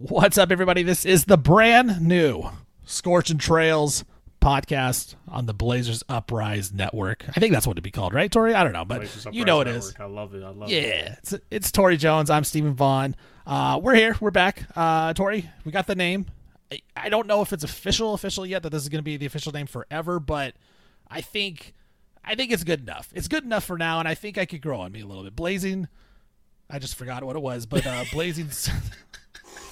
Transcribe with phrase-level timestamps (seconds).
[0.00, 0.84] What's up, everybody?
[0.84, 2.44] This is the brand new
[2.84, 4.04] Scorching Trails
[4.40, 7.24] podcast on the Blazers Uprise Network.
[7.36, 8.54] I think that's what it'd be called, right, Torey?
[8.54, 9.02] I don't know, but
[9.34, 9.82] you know it Network.
[9.82, 9.94] is.
[9.98, 10.44] I love it.
[10.44, 11.18] I love Yeah, it.
[11.18, 12.30] it's, it's Torey Jones.
[12.30, 13.16] I'm Steven Vaughan.
[13.44, 14.16] Uh, we're here.
[14.20, 14.62] We're back.
[14.76, 16.26] Uh, Torey, we got the name.
[16.70, 19.16] I, I don't know if it's official, official yet that this is going to be
[19.16, 20.54] the official name forever, but
[21.10, 21.74] I think,
[22.24, 23.10] I think it's good enough.
[23.16, 25.24] It's good enough for now, and I think I could grow on me a little
[25.24, 25.34] bit.
[25.34, 25.88] Blazing,
[26.70, 28.48] I just forgot what it was, but uh, blazing,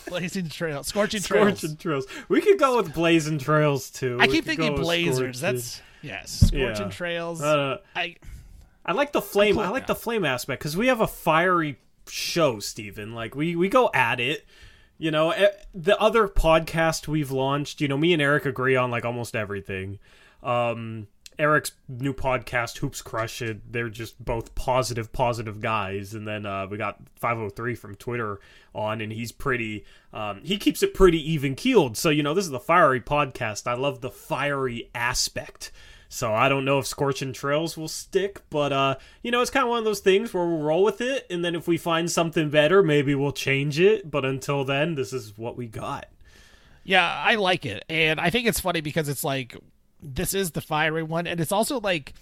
[0.09, 1.59] blazing trail, scorching trails.
[1.59, 2.07] Scorching Trails.
[2.29, 4.19] We could go with Blazing Trails too.
[4.21, 5.41] I We keep thinking blazers.
[5.41, 6.91] That's yes, scorching Yeah.
[6.91, 7.43] trails.
[7.43, 8.17] Uh, I
[8.85, 9.59] I like the flame.
[9.59, 9.95] I like that.
[9.95, 13.15] the flame aspect because we have a fiery show, Steven.
[13.15, 14.45] Like we we go at it.
[14.99, 17.81] You know, eh, the other podcast we've launched.
[17.81, 19.99] You know, me and Eric agree on like almost everything.
[20.43, 23.73] Um, Eric's new podcast, Hoops Crush It.
[23.73, 26.15] They're just both positive, positive guys.
[26.15, 28.41] And then uh, we got 503 from Twitter
[28.75, 29.85] on, and he's pretty.
[30.13, 31.97] Um, he keeps it pretty even keeled.
[31.97, 33.67] So you know, this is the fiery podcast.
[33.67, 35.73] I love the fiery aspect.
[36.09, 39.65] So I don't know if Scorching Trails will stick, but uh, you know, it's kind
[39.65, 42.11] of one of those things where we'll roll with it, and then if we find
[42.11, 44.11] something better, maybe we'll change it.
[44.11, 46.07] But until then, this is what we got.
[46.85, 47.85] Yeah, I like it.
[47.89, 49.57] And I think it's funny because it's like
[50.03, 52.15] this is the fiery one and it's also like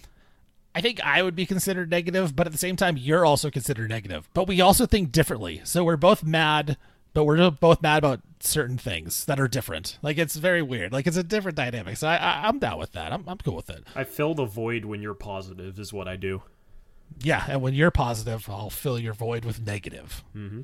[0.74, 3.90] I think I would be considered negative, but at the same time you're also considered
[3.90, 4.28] negative.
[4.34, 5.60] But we also think differently.
[5.62, 6.76] So we're both mad,
[7.12, 9.98] but we're both mad about certain things that are different.
[10.02, 10.92] Like it's very weird.
[10.92, 11.96] Like it's a different dynamic.
[11.96, 13.12] So I, I I'm down with that.
[13.12, 13.84] I'm I'm cool with it.
[13.94, 16.42] I fill the void when you're positive, is what I do.
[17.22, 20.24] Yeah, and when you're positive, I'll fill your void with negative.
[20.34, 20.62] Mm-hmm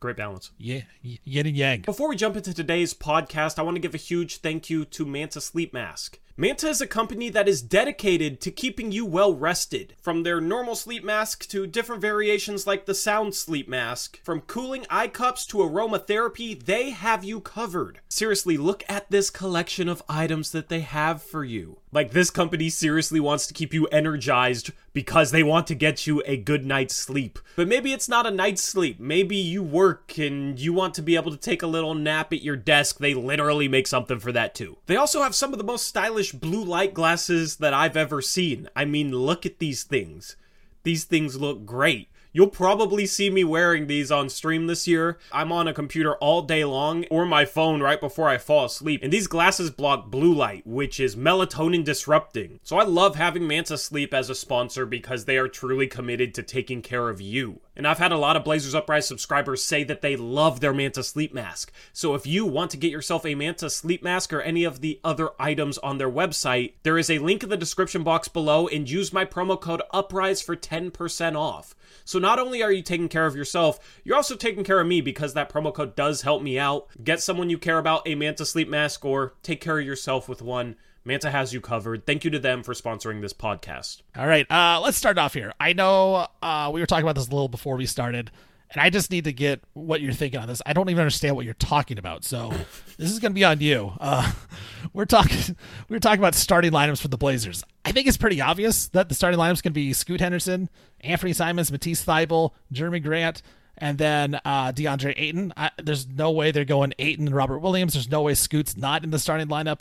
[0.00, 0.52] Great balance.
[0.58, 1.80] Yeah, yin and yang.
[1.80, 5.04] Before we jump into today's podcast, I want to give a huge thank you to
[5.04, 6.20] Manta Sleep Mask.
[6.40, 9.96] Manta is a company that is dedicated to keeping you well rested.
[10.00, 14.86] From their normal sleep mask to different variations like the sound sleep mask, from cooling
[14.88, 17.98] eye cups to aromatherapy, they have you covered.
[18.08, 21.78] Seriously, look at this collection of items that they have for you.
[21.90, 26.22] Like, this company seriously wants to keep you energized because they want to get you
[26.26, 27.38] a good night's sleep.
[27.56, 29.00] But maybe it's not a night's sleep.
[29.00, 32.42] Maybe you work and you want to be able to take a little nap at
[32.42, 32.98] your desk.
[32.98, 34.76] They literally make something for that too.
[34.86, 38.68] They also have some of the most stylish blue light glasses that I've ever seen.
[38.74, 40.36] I mean, look at these things.
[40.82, 42.08] These things look great.
[42.32, 45.18] You'll probably see me wearing these on stream this year.
[45.32, 49.00] I'm on a computer all day long or my phone right before I fall asleep.
[49.02, 52.60] And these glasses block blue light, which is melatonin disrupting.
[52.62, 56.42] So I love having Manta Sleep as a sponsor because they are truly committed to
[56.42, 57.60] taking care of you.
[57.78, 61.04] And I've had a lot of Blazers Uprise subscribers say that they love their Manta
[61.04, 61.70] Sleep Mask.
[61.92, 65.00] So if you want to get yourself a Manta Sleep Mask or any of the
[65.04, 68.90] other items on their website, there is a link in the description box below and
[68.90, 71.76] use my promo code UPRISE for 10% off.
[72.04, 75.00] So not only are you taking care of yourself, you're also taking care of me
[75.00, 76.88] because that promo code does help me out.
[77.02, 80.42] Get someone you care about a Manta Sleep Mask or take care of yourself with
[80.42, 80.76] one.
[81.04, 82.04] Manta has you covered.
[82.04, 84.02] Thank you to them for sponsoring this podcast.
[84.16, 85.54] All right, uh, let's start off here.
[85.58, 88.30] I know uh, we were talking about this a little before we started,
[88.70, 90.60] and I just need to get what you're thinking on this.
[90.66, 92.52] I don't even understand what you're talking about, so
[92.98, 93.92] this is going to be on you.
[93.98, 94.30] Uh,
[94.92, 95.56] we're talking
[95.88, 97.64] we were talking about starting lineups for the Blazers.
[97.84, 100.68] I think it's pretty obvious that the starting lineups going to be Scoot Henderson,
[101.00, 103.42] Anthony Simons, Matisse Thybulle, Jerami Grant,
[103.78, 105.52] and then uh, DeAndre Ayton.
[105.56, 107.94] I, there's no way they're going Ayton and Robert Williams.
[107.94, 109.80] There's no way Scoot's not in the starting lineup.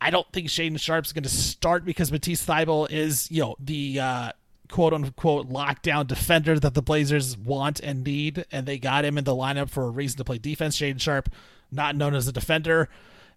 [0.00, 4.00] I don't think Shaedon Sharpe's going to start because Matisse Thybulle is, you know, the
[4.00, 4.32] uh,
[4.72, 9.24] quote unquote lockdown defender that the Blazers want and need, and they got him in
[9.24, 10.76] the lineup for a reason to play defense.
[10.78, 11.28] Shaedon Sharpe,
[11.70, 12.88] not known as a defender,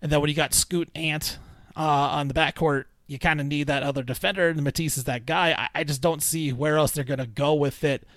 [0.01, 1.37] and then when you got Scoot Ant
[1.75, 5.25] uh, on the backcourt, you kind of need that other defender, and Matisse is that
[5.25, 5.51] guy.
[5.51, 8.07] I, I just don't see where else they're to go with it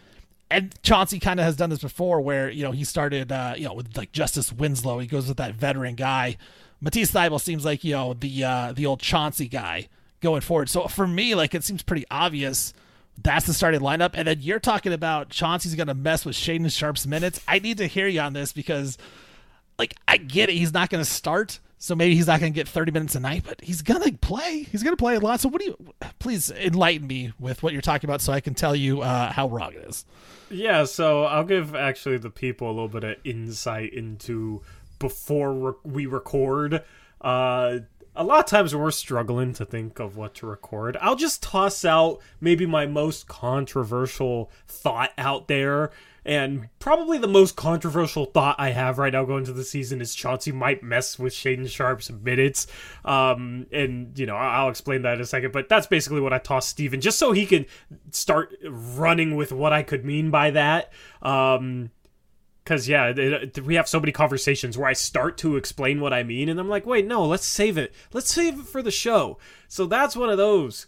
[0.51, 3.65] and Chauncey kind of has done this before, where you know he started, uh, you
[3.65, 4.99] know, with like Justice Winslow.
[4.99, 6.37] He goes with that veteran guy.
[6.81, 9.89] Matisse Thybulle seems like you know the uh, the old Chauncey guy
[10.21, 10.71] going forward.
[10.71, 12.73] So for me, like it seems pretty obvious
[13.23, 14.11] that's the starting lineup.
[14.15, 17.41] And then you're talking about Chauncey's going to mess with Shaedon Sharpe's minutes.
[17.49, 18.99] I need to hear you on this because,
[19.79, 20.57] like, I get it.
[20.57, 21.61] He's not going to start.
[21.81, 24.19] So maybe he's not going to get 30 minutes a night, but he's going to
[24.19, 24.65] play.
[24.65, 25.41] He's going to play a lot.
[25.41, 28.55] So what do you, please enlighten me with what you're talking about so I can
[28.55, 30.05] tell you uh, how wrong it is.
[30.51, 34.63] Yeah, so I'll give actually the people a little bit of insight into
[34.99, 36.83] before re- we record.
[37.21, 37.79] Uh,
[38.19, 41.43] a lot of times when we're struggling to think of what to record, I'll just
[41.43, 45.93] toss out maybe my most controversial thought out there.
[46.25, 50.15] And probably the most controversial thought I have right now going into the season is
[50.15, 52.67] Chauncey might mess with Shaedon Sharpe's minutes.
[53.05, 55.53] Um, and, you know, I'll explain that in a second.
[55.53, 57.65] But that's basically what I tossed Steven, just so he can
[58.11, 60.93] start running with what I could mean by that.
[61.23, 61.93] Um,
[62.69, 66.23] because yeah, it, we have so many conversations where I start to explain what I
[66.23, 67.95] mean, and I'm like, wait, no, let's save it.
[68.13, 69.39] Let's save it for the show.
[69.69, 70.87] So that's one of those.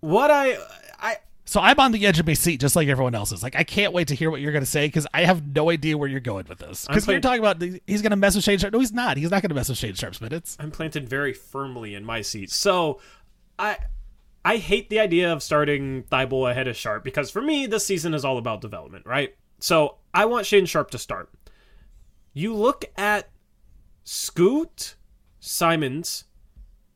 [0.00, 0.58] What I
[1.00, 1.16] I
[1.46, 3.42] so I'm on the edge of my seat, just like everyone else is.
[3.42, 5.70] Like, I can't wait to hear what you're going to say because I have no
[5.70, 6.86] idea where you're going with this.
[6.86, 8.74] Because you're talking about he's going to mess with Shane Sharp.
[8.74, 9.16] No, he's not.
[9.16, 10.54] He's not going to mess with Shane Sharp's minutes.
[10.60, 12.50] I'm planted very firmly in my seat.
[12.50, 13.00] So,
[13.58, 13.78] I
[14.44, 18.12] I hate the idea of starting Thybulle ahead of Sharp because for me, this season
[18.12, 19.34] is all about development, right?
[19.64, 21.30] So I want Shane Sharp to start.
[22.34, 23.30] You look at
[24.02, 24.94] Scoot,
[25.40, 26.24] Simons,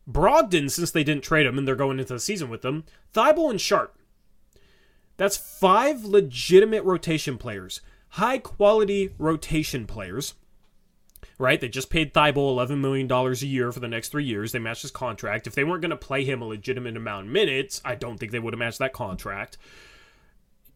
[0.07, 2.85] Brogdon, since they didn't trade him and they're going into the season with them,
[3.15, 3.99] Thybulle and Sharp.
[5.17, 7.81] That's five legitimate rotation players,
[8.11, 10.35] high quality rotation players.
[11.39, 11.63] Right?
[11.63, 14.53] They just paid Thybulle $11 million a year for the next three years.
[14.53, 15.47] They matched his contract.
[15.47, 18.31] If they weren't going to play him a legitimate amount of minutes, I don't think
[18.31, 19.57] they would have matched that contract.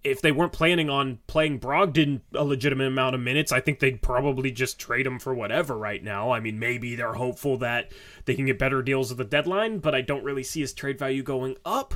[0.05, 4.03] If they weren't planning on playing Brogdon a legitimate amount of minutes, I think they'd
[4.03, 6.33] probably just trade him for whatever right now.
[6.33, 7.93] I mean, maybe they're hopeful that
[8.25, 10.99] they can get better deals at the deadline, but I don't really see his trade
[10.99, 11.95] value going up.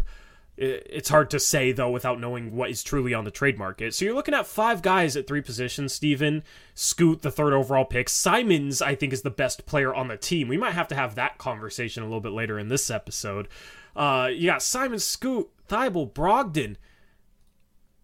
[0.58, 3.93] It's hard to say though without knowing what is truly on the trade market.
[3.93, 5.93] So you're looking at five guys at three positions.
[5.93, 6.44] Steven,
[6.75, 8.09] Scoot, the third overall pick.
[8.09, 10.49] Simons, I think, is the best player on the team.
[10.49, 13.49] We might have to have that conversation a little bit later in this episode.
[13.94, 16.76] Uh, you got Simon, Scoot, Thybulle, Brogdon.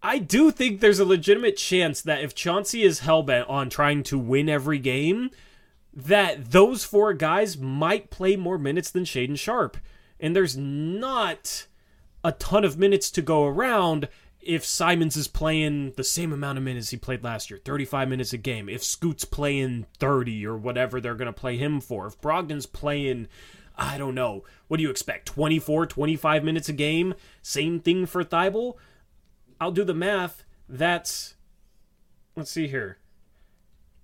[0.05, 4.19] I do think there's a legitimate chance that if Chauncey is hellbent on trying to
[4.19, 5.31] win every game,
[5.93, 9.77] that those four guys might play more minutes than Shaedon Sharpe.
[10.19, 11.67] And there's not
[12.21, 14.09] a ton of minutes to go around
[14.41, 18.33] if Simons is playing the same amount of minutes he played last year, 35 minutes
[18.33, 22.19] a game, if Scoot's playing 30 or whatever they're going to play him for, if
[22.19, 23.29] Brogdon's playing,
[23.77, 27.13] I don't know, what do you expect, 24, 25 minutes a game?
[27.41, 28.75] Same thing for Thybulle?
[29.63, 30.43] I'll do the math.
[30.67, 31.35] That's,
[32.35, 32.97] let's see here.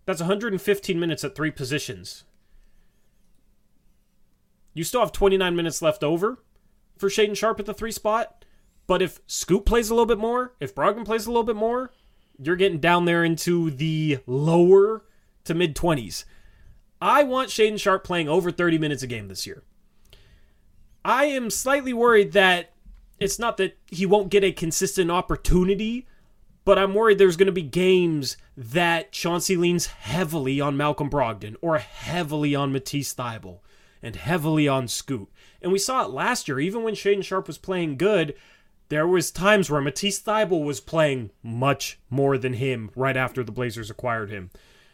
[0.05, 2.23] That's 115 minutes at three positions.
[4.73, 6.41] You still have 29 minutes left over
[6.97, 8.45] for Shaedon Sharpe at the three spot.
[8.87, 11.91] But if Scoot plays a little bit more, if Brogdon plays a little bit more,
[12.41, 15.03] you're getting down there into the lower
[15.43, 16.23] to mid 20s.
[17.01, 19.63] I want Shaedon Sharpe playing over 30 minutes a game this year.
[21.03, 22.71] I am slightly worried that
[23.19, 26.07] it's not that he won't get a consistent opportunity,
[26.65, 31.55] but I'm worried there's going to be games that Chauncey leans heavily on Malcolm Brogdon
[31.61, 33.59] or heavily on Matisse Thybulle
[34.01, 35.29] and heavily on Scoot.
[35.61, 38.35] And we saw it last year, even when Shaedon Sharpe was playing good,
[38.89, 43.51] there was times where Matisse Thybulle was playing much more than him right after the
[43.51, 44.49] Blazers acquired him.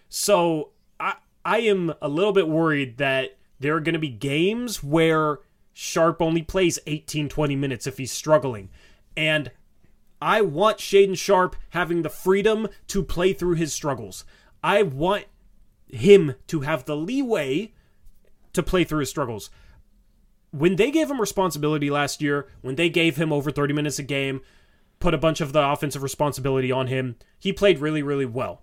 [0.09, 0.69] So
[0.99, 5.39] I I am a little bit worried that there are going to be games where
[5.77, 8.69] Sharp only plays 18, 20 minutes if he's struggling.
[9.17, 9.51] And
[10.21, 14.23] I want Shaedon Sharpe having the freedom to play through his struggles.
[14.63, 15.25] I want
[15.89, 17.73] him to have the leeway
[18.53, 19.49] to play through his struggles.
[20.51, 24.03] When they gave him responsibility last year, when they gave him over 30 minutes a
[24.03, 24.39] game,
[24.99, 28.61] put a bunch of the offensive responsibility on him, he played really, really well.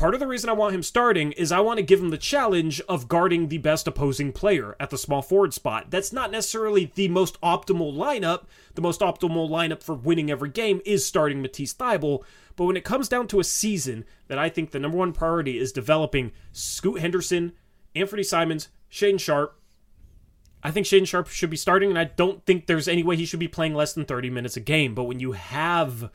[0.00, 2.16] Part of the reason I want him starting is I want to give him the
[2.16, 5.90] challenge of guarding the best opposing player at the small forward spot.
[5.90, 8.44] That's not necessarily the most optimal lineup.
[8.76, 12.24] The most optimal lineup for winning every game is starting Matisse Thybulle.
[12.56, 15.58] But when it comes down to a season that I think the number one priority
[15.58, 17.52] is developing Scoot Henderson,
[17.94, 19.60] Anthony Simons, Shane Sharp.
[20.62, 23.26] I think Shane Sharp should be starting, and I don't think there's any way he
[23.26, 24.94] should be playing less than 30 minutes a game.
[24.94, 26.10] But when you have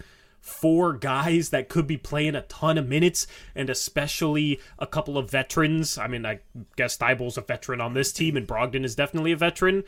[0.46, 3.26] four guys that could be playing a ton of minutes,
[3.56, 6.40] and especially a couple of veterans, I mean, I
[6.76, 9.84] guess Thybulle's a veteran on this team, and Brogdon is definitely a veteran.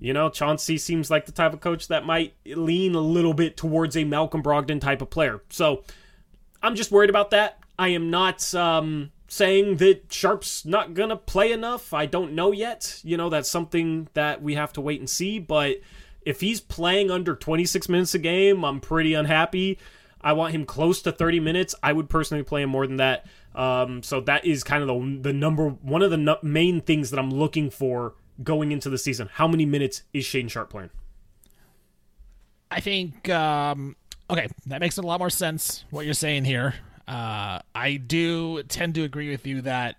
[0.00, 3.56] You know, Chauncey seems like the type of coach that might lean a little bit
[3.56, 5.40] towards a Malcolm Brogdon type of player.
[5.50, 5.84] So
[6.60, 7.60] I'm just worried about that.
[7.78, 11.94] I am not um, saying that Sharp's not going to play enough.
[11.94, 13.00] I don't know yet.
[13.04, 15.38] You know, that's something that we have to wait and see.
[15.38, 15.76] But
[16.24, 19.78] if he's playing under 26 minutes a game, I'm pretty unhappy.
[20.20, 21.74] I want him close to 30 minutes.
[21.82, 23.26] I would personally play him more than that.
[23.54, 27.10] Um, so that is kind of the, the number one of the no- main things
[27.10, 29.28] that I'm looking for going into the season.
[29.32, 30.90] How many minutes is Shane Sharp playing?
[32.70, 33.96] I think um,
[34.30, 36.74] okay, that makes a lot more sense what you're saying here.
[37.06, 39.96] Uh, I do tend to agree with you that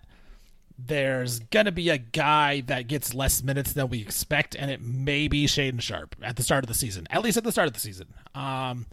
[0.78, 5.28] there's gonna be a guy that gets less minutes than we expect, and it may
[5.28, 7.74] be Shaedon Sharpe at the start of the season, at least at the start of
[7.74, 8.08] the season.
[8.34, 8.86] Um,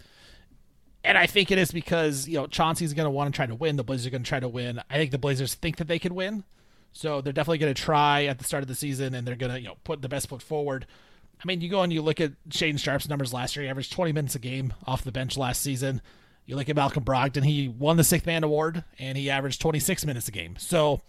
[1.04, 3.76] and I think it is because you know Chauncey's gonna want to try to win.
[3.76, 4.82] The Blazers are gonna try to win.
[4.90, 6.44] I think the Blazers think that they can win,
[6.94, 9.68] so they're definitely gonna try at the start of the season, and they're gonna you
[9.68, 10.86] know put the best foot forward.
[11.44, 13.64] I mean, you go and you look at Shaedon Sharpe's numbers last year.
[13.64, 16.02] He averaged 20 minutes a game off the bench last season.
[16.46, 20.06] You look at Malcolm Brogdon, he won the sixth man award and he averaged 26
[20.06, 20.56] minutes a game.
[20.60, 21.02] So,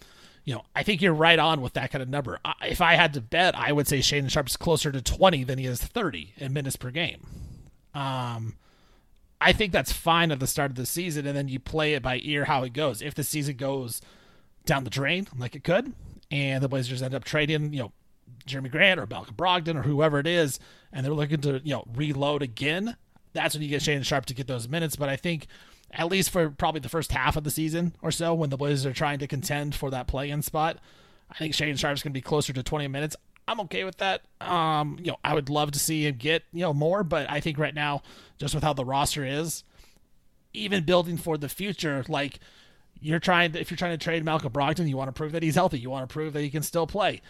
[0.45, 2.41] you know, I think you're right on with that kind of number.
[2.63, 5.67] If I had to bet, I would say Shaedon Sharpe's closer to 20 than he
[5.67, 7.27] is 30 in minutes per game.
[7.95, 8.57] Um,
[9.41, 12.03] I think that's fine at the start of the season, and then you play it
[12.03, 13.03] by ear how it goes.
[13.03, 14.01] If the season goes
[14.65, 15.93] down the drain like it could,
[16.31, 17.93] and the Blazers end up trading, you know,
[18.47, 20.59] Jerami Grant or Malcolm Brogdon or whoever it is,
[20.93, 22.97] and they're looking to you know reload again,
[23.33, 24.97] that's when you get Shaedon Sharpe to get those minutes.
[24.97, 25.47] But I think
[25.93, 28.87] at least for probably the first half of the season or so, when the Blazers
[28.87, 30.79] are trying to contend for that play-in spot,
[31.31, 33.17] I think Shaedon Sharpe's going to be closer to 20 minutes.
[33.49, 34.23] I'm okay with that.
[34.41, 37.41] Um, you know, I would love to see him get you know more, but I
[37.41, 38.03] think right now,
[38.39, 39.65] just with how the roster is,
[40.55, 42.39] even building for the future, like
[43.01, 45.43] you're trying to, if you're trying to trade Malcolm Brogdon, you want to prove that
[45.43, 45.79] he's healthy.
[45.79, 47.21] You want to prove that he can still play.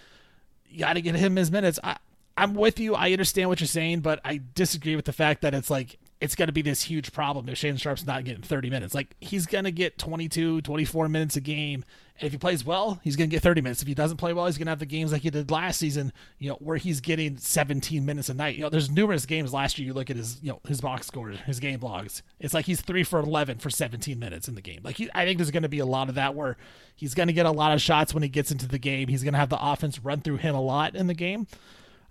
[0.69, 1.79] You got to get him his minutes.
[1.83, 1.97] I,
[2.37, 2.95] I'm with you.
[2.95, 6.37] I understand what you're saying, but I disagree with the fact that it's like it's
[6.37, 8.95] going to be this huge problem if Shaedon Sharpe's not getting 30 minutes.
[8.95, 11.85] Like he's going to get 22, 24 minutes a game.
[12.21, 13.83] And if he plays well, he's going to get 30 minutes.
[13.83, 15.81] If he doesn't play well, he's going to have the games like he did last
[15.81, 18.55] season, you know, where he's getting 17 minutes a night.
[18.55, 19.87] You know, there's numerous games last year.
[19.89, 22.23] You look at his, you know, his box scores, his game logs.
[22.39, 24.83] It's like he's three for 11 for 17 minutes in the game.
[24.85, 26.57] Like he, I think there's going to be a lot of that where
[26.95, 29.09] he's going to get a lot of shots when he gets into the game.
[29.09, 31.49] He's going to have the offense run through him a lot in the game.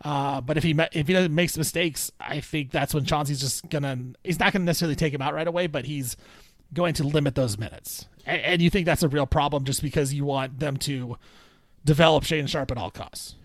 [0.04, 3.70] Uh, but if he if he doesn't makes mistakes, I think that's when Chauncey's just
[3.70, 6.18] gonna he's not gonna necessarily take him out right away, but he's
[6.74, 8.08] going to limit those minutes.
[8.26, 11.18] And, and you think that's a real problem just because you want them to
[11.86, 13.36] develop Shane Sharp at all costs.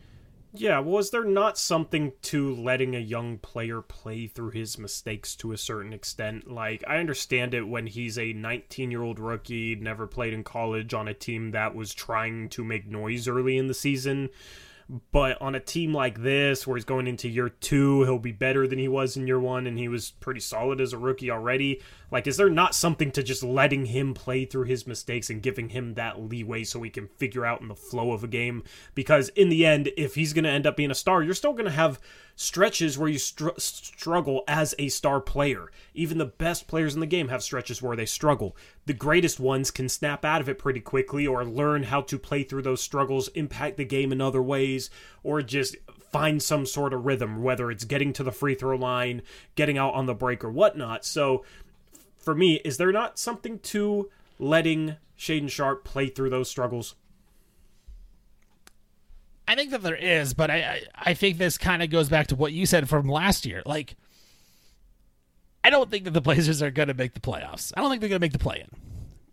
[0.58, 5.52] Yeah, was there not something to letting a young player play through his mistakes to
[5.52, 6.50] a certain extent?
[6.50, 10.94] Like, I understand it when he's a 19 year old rookie, never played in college
[10.94, 14.30] on a team that was trying to make noise early in the season.
[14.88, 18.68] But on a team like this, where he's going into year two, he'll be better
[18.68, 21.82] than he was in year one, and he was pretty solid as a rookie already.
[22.12, 25.70] Like, is there not something to just letting him play through his mistakes and giving
[25.70, 28.62] him that leeway so he can figure out in the flow of a game?
[28.94, 31.52] Because in the end, if he's going to end up being a star, you're still
[31.52, 31.98] going to have
[32.36, 35.70] stretches where you str- struggle as a star player.
[35.94, 38.54] Even the best players in the game have stretches where they struggle.
[38.84, 42.42] The greatest ones can snap out of it pretty quickly or learn how to play
[42.42, 44.90] through those struggles, impact the game in other ways,
[45.24, 45.76] or just
[46.12, 49.22] find some sort of rhythm, whether it's getting to the free throw line,
[49.54, 51.04] getting out on the break, or whatnot.
[51.04, 51.42] So,
[52.18, 56.94] for me, is there not something to letting Shaedon Sharpe play through those struggles?
[59.48, 62.36] I think that there is, but I I, think this kind of goes back to
[62.36, 63.62] what you said from last year.
[63.64, 63.96] Like,
[65.62, 67.72] I don't think that the Blazers are going to make the playoffs.
[67.76, 68.68] I don't think they're going to make the play in,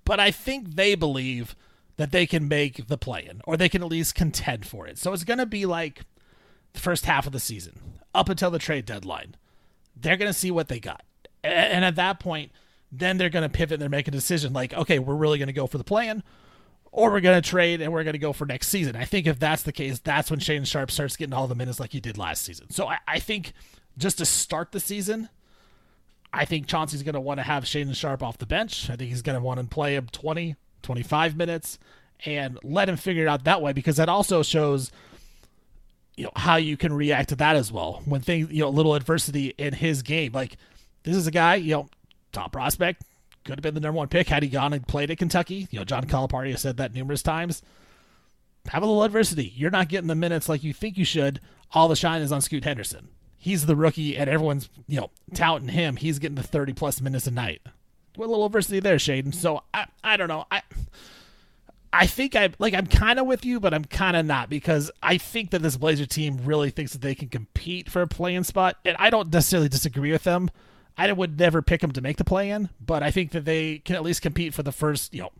[0.05, 1.55] but I think they believe
[1.97, 4.97] that they can make the play in, or they can at least contend for it.
[4.97, 6.01] So it's going to be like
[6.73, 7.79] the first half of the season
[8.13, 9.35] up until the trade deadline.
[9.95, 11.03] They're going to see what they got,
[11.43, 12.51] and at that point
[12.93, 15.47] then they're going to pivot and they're making a decision like, okay, we're really going
[15.47, 16.23] to go for the plan,
[16.93, 18.95] or we're going to trade and we're going to go for next season.
[18.95, 21.79] I think if that's the case, that's when Shaedon Sharpe starts getting all the minutes
[21.79, 22.69] like he did last season.
[22.69, 23.53] So I, I think
[23.97, 25.27] just to start the season,
[26.31, 28.91] I think Chauncey's going to want to have Shaedon Sharpe off the bench.
[28.91, 31.79] I think he's going to want to play him 20, 25 minutes
[32.25, 34.91] and let him figure it out that way because that also shows
[36.15, 38.69] you know how you can react to that as well when things you know a
[38.69, 40.57] little adversity in his game like
[41.01, 41.89] this is a guy you know
[42.31, 43.03] top prospect.
[43.43, 45.67] Could have been the number one pick had he gone and played at Kentucky.
[45.69, 47.61] You know, John Calipari has said that numerous times.
[48.69, 49.51] Have a little adversity.
[49.55, 51.41] You're not getting the minutes like you think you should.
[51.73, 53.09] All the shine is on Scoot Henderson.
[53.37, 55.97] He's the rookie, and everyone's you know touting him.
[55.97, 57.61] He's getting the 30 plus minutes a night.
[58.15, 59.33] What a little adversity there, Shaedon.
[59.33, 60.45] So I, I don't know.
[60.49, 60.61] I,
[61.91, 64.89] I think I like I'm kind of with you, but I'm kind of not because
[65.01, 68.45] I think that this Blazer team really thinks that they can compete for a playing
[68.45, 70.49] spot, and I don't necessarily disagree with them.
[70.97, 73.79] I would never pick them to make the play in, but I think that they
[73.79, 75.31] can at least compete for the first, you know,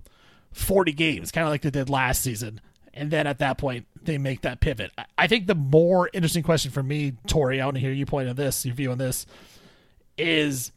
[0.51, 2.61] 40 games, kind of like they did last season.
[2.93, 4.91] And then at that point, they make that pivot.
[5.17, 8.29] I think the more interesting question for me, Torey, I want to hear you point
[8.29, 9.25] on this, your view on this,
[10.17, 10.71] is,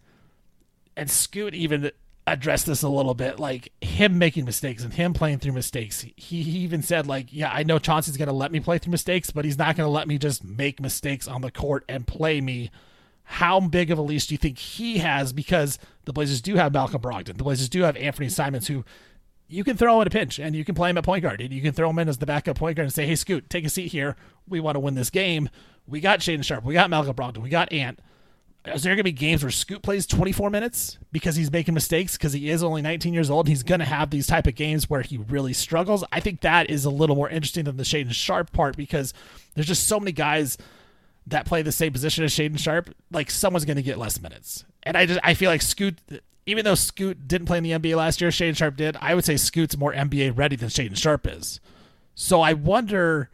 [0.96, 1.90] and Scoot even
[2.26, 6.00] addressed this a little bit, like him making mistakes and him playing through mistakes.
[6.16, 8.92] He, he even said, like, yeah, I know Chauncey's going to let me play through
[8.92, 12.06] mistakes, but he's not going to let me just make mistakes on the court and
[12.06, 12.70] play me
[13.28, 15.32] how big of a leash do you think he has?
[15.32, 17.36] Because the Blazers do have Malcolm Brogdon.
[17.36, 18.84] The Blazers do have Anthony Simons, who
[19.48, 21.40] you can throw in a pinch and you can play him at point guard.
[21.40, 23.50] And you can throw him in as the backup point guard and say, hey, Scoot,
[23.50, 24.16] take a seat here.
[24.48, 25.50] We want to win this game.
[25.88, 26.64] We got Shaedon Sharpe.
[26.64, 27.42] We got Malcolm Brogdon.
[27.42, 27.98] We got Ant.
[28.64, 32.16] Is there going to be games where Scoot plays 24 minutes because he's making mistakes
[32.16, 33.48] because he is only 19 years old?
[33.48, 36.04] He's going to have these type of games where he really struggles.
[36.12, 39.12] I think that is a little more interesting than the Shaedon Sharpe part because
[39.54, 40.56] there's just so many guys–
[41.26, 44.64] that play the same position as Shaedon Sharpe, like someone's going to get less minutes.
[44.82, 45.98] And I just I feel like Scoot
[46.46, 48.96] even though Scoot didn't play in the NBA last year, Shaedon Sharpe did.
[49.00, 51.60] I would say Scoot's more NBA ready than Shaedon Sharpe is.
[52.14, 53.30] So I wonder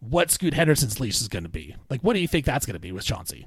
[0.00, 1.74] what Scoot Henderson's leash is going to be.
[1.88, 3.46] Like, what do you think that's going to be with Chauncey?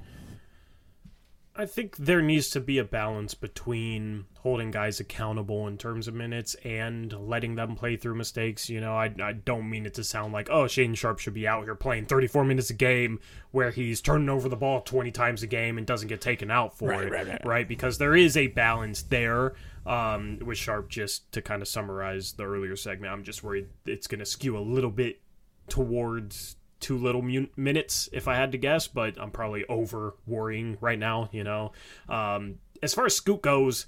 [1.60, 6.14] I think there needs to be a balance between holding guys accountable in terms of
[6.14, 8.70] minutes and letting them play through mistakes.
[8.70, 11.46] You know, I, I don't mean it to sound like, oh, Shane Sharp should be
[11.46, 15.42] out here playing 34 minutes a game where he's turning over the ball 20 times
[15.42, 17.12] a game and doesn't get taken out for Right, it.
[17.12, 17.44] right, right.
[17.44, 17.68] right?
[17.68, 19.52] Because there is a balance there
[19.84, 23.12] um, with Sharp, just to kind of summarize the earlier segment.
[23.12, 25.20] I'm just worried it's going to skew a little bit
[25.68, 27.22] towards too little
[27.56, 31.72] minutes if I had to guess, but I'm probably over worrying right now, you know.
[32.08, 33.86] Um, as far as Scoot goes,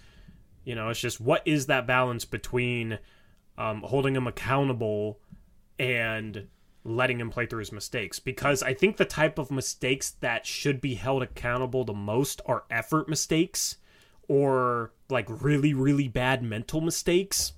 [0.65, 2.99] you know, it's just what is that balance between
[3.59, 5.19] um, holding him accountable
[5.79, 6.47] and
[6.85, 8.19] letting him play through his mistakes?
[8.19, 12.65] Because I think the type of mistakes that should be held accountable the most are
[12.71, 13.77] effort mistakes
[14.29, 17.53] or like really, really bad mental mistakes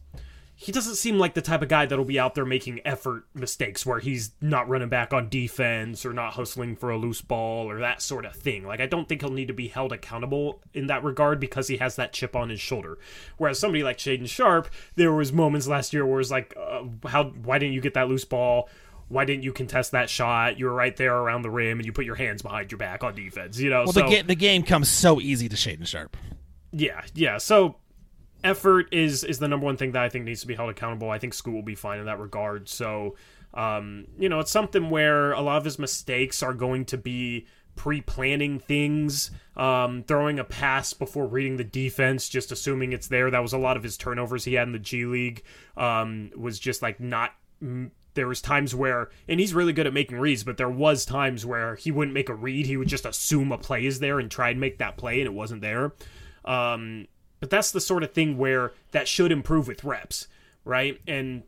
[0.56, 3.84] he doesn't seem like the type of guy that'll be out there making effort mistakes
[3.84, 7.80] where he's not running back on defense or not hustling for a loose ball or
[7.80, 8.64] that sort of thing.
[8.64, 11.78] Like I don't think he'll need to be held accountable in that regard because he
[11.78, 12.98] has that chip on his shoulder.
[13.36, 16.84] Whereas somebody like Shaedon Sharpe, there was moments last year where it was like, uh,
[17.08, 18.68] how why didn't you get that loose ball?
[19.08, 20.58] Why didn't you contest that shot?
[20.58, 23.04] You were right there around the rim and you put your hands behind your back
[23.04, 23.58] on defense.
[23.58, 26.16] You know, Well, so the, ga- the game comes so easy to Shaedon Sharpe.
[26.72, 27.38] yeah, yeah.
[27.38, 27.76] So
[28.44, 31.10] effort is is the number one thing that I think needs to be held accountable.
[31.10, 32.68] I think Scoot will be fine in that regard.
[32.68, 33.16] So,
[33.54, 37.46] um, you know, it's something where a lot of his mistakes are going to be
[37.76, 43.30] pre-planning things, um, throwing a pass before reading the defense, just assuming it's there.
[43.30, 45.42] That was a lot of his turnovers he had in the G League.
[45.76, 47.32] Um, was just like not.
[48.14, 51.44] There was times where, and he's really good at making reads, but there was times
[51.44, 52.66] where he wouldn't make a read.
[52.66, 55.26] He would just assume a play is there and try and make that play, and
[55.26, 55.94] it wasn't there.
[56.44, 57.08] Um,
[57.44, 60.28] but that's the sort of thing where that should improve with reps,
[60.64, 60.98] right?
[61.06, 61.42] And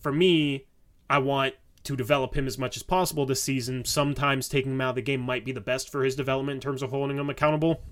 [0.00, 0.64] for me,
[1.10, 3.84] I want to develop him as much as possible this season.
[3.84, 6.60] Sometimes taking him out of the game might be the best for his development in
[6.62, 7.82] terms of holding him accountable.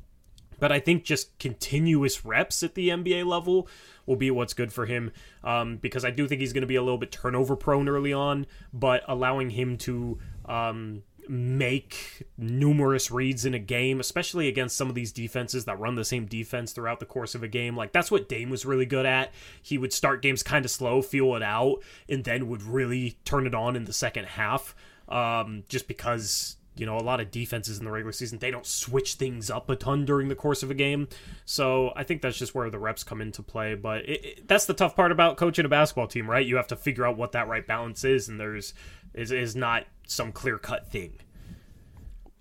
[0.60, 3.68] But I think just continuous reps at the NBA level
[4.06, 5.12] will be what's good for him
[5.44, 8.14] um, because I do think he's going to be a little bit turnover prone early
[8.14, 14.88] on, but allowing him to um, make numerous reads in a game, especially against some
[14.88, 17.76] of these defenses that run the same defense throughout the course of a game.
[17.76, 19.32] Like that's what Dame was really good at.
[19.62, 23.46] He would start games kind of slow, feel it out, and then would really turn
[23.46, 24.74] it on in the second half.
[25.08, 28.64] Um, just because you know a lot of defenses in the regular season they don't
[28.64, 31.08] switch things up a ton during the course of a game.
[31.44, 33.74] So I think that's just where the reps come into play.
[33.74, 36.46] But it, it, that's the tough part about coaching a basketball team, right?
[36.46, 38.74] You have to figure out what that right balance is, and there's
[39.14, 41.12] is is not some clear cut thing.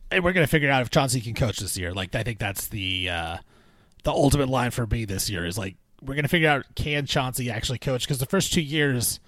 [0.10, 1.94] and we're gonna figure out if Chauncey can coach this year.
[1.94, 3.38] Like I think that's the uh,
[4.04, 7.50] the ultimate line for me this year is like we're gonna figure out can Chauncey
[7.50, 9.20] actually coach because the first two years,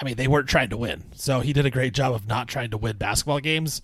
[0.00, 2.48] I mean they weren't trying to win, so he did a great job of not
[2.48, 3.82] trying to win basketball games.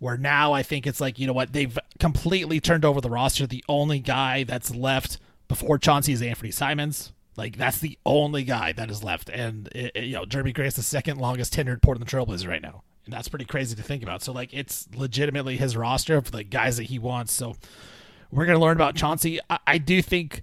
[0.00, 3.46] Where now I think it's like you know what they've completely turned over the roster.
[3.46, 7.12] The only guy that's left before Chauncey is Anthony Simons.
[7.38, 10.76] Like that's the only guy that is left, and it, it- you know Jerami Grant's
[10.76, 14.22] the second longest tenured Portland Trailblazers right now, and that's pretty crazy to think about.
[14.22, 17.32] So like it's legitimately his roster of the guys that he wants.
[17.32, 17.54] So
[18.30, 19.38] we're gonna learn about Chauncey.
[19.48, 20.42] I, I do think,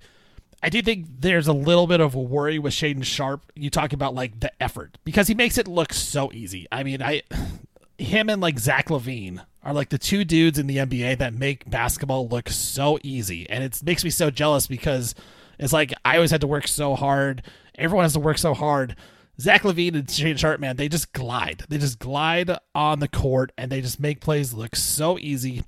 [0.64, 3.52] I do think there's a little bit of a worry with Shaedon Sharpe.
[3.56, 6.66] You talk about like the effort because he makes it look so easy.
[6.72, 7.24] I mean, I,
[7.98, 11.70] him and like Zach LaVine are like the two dudes in the NBA that make
[11.70, 15.14] basketball look so easy, and it makes me so jealous because
[15.60, 17.44] it's like I always had to work so hard.
[17.78, 18.96] Everyone has to work so hard.
[19.40, 21.66] Zach LaVine and Shane Sharp, man, they just glide.
[21.68, 25.64] They just glide on the court and they just make plays look so easy.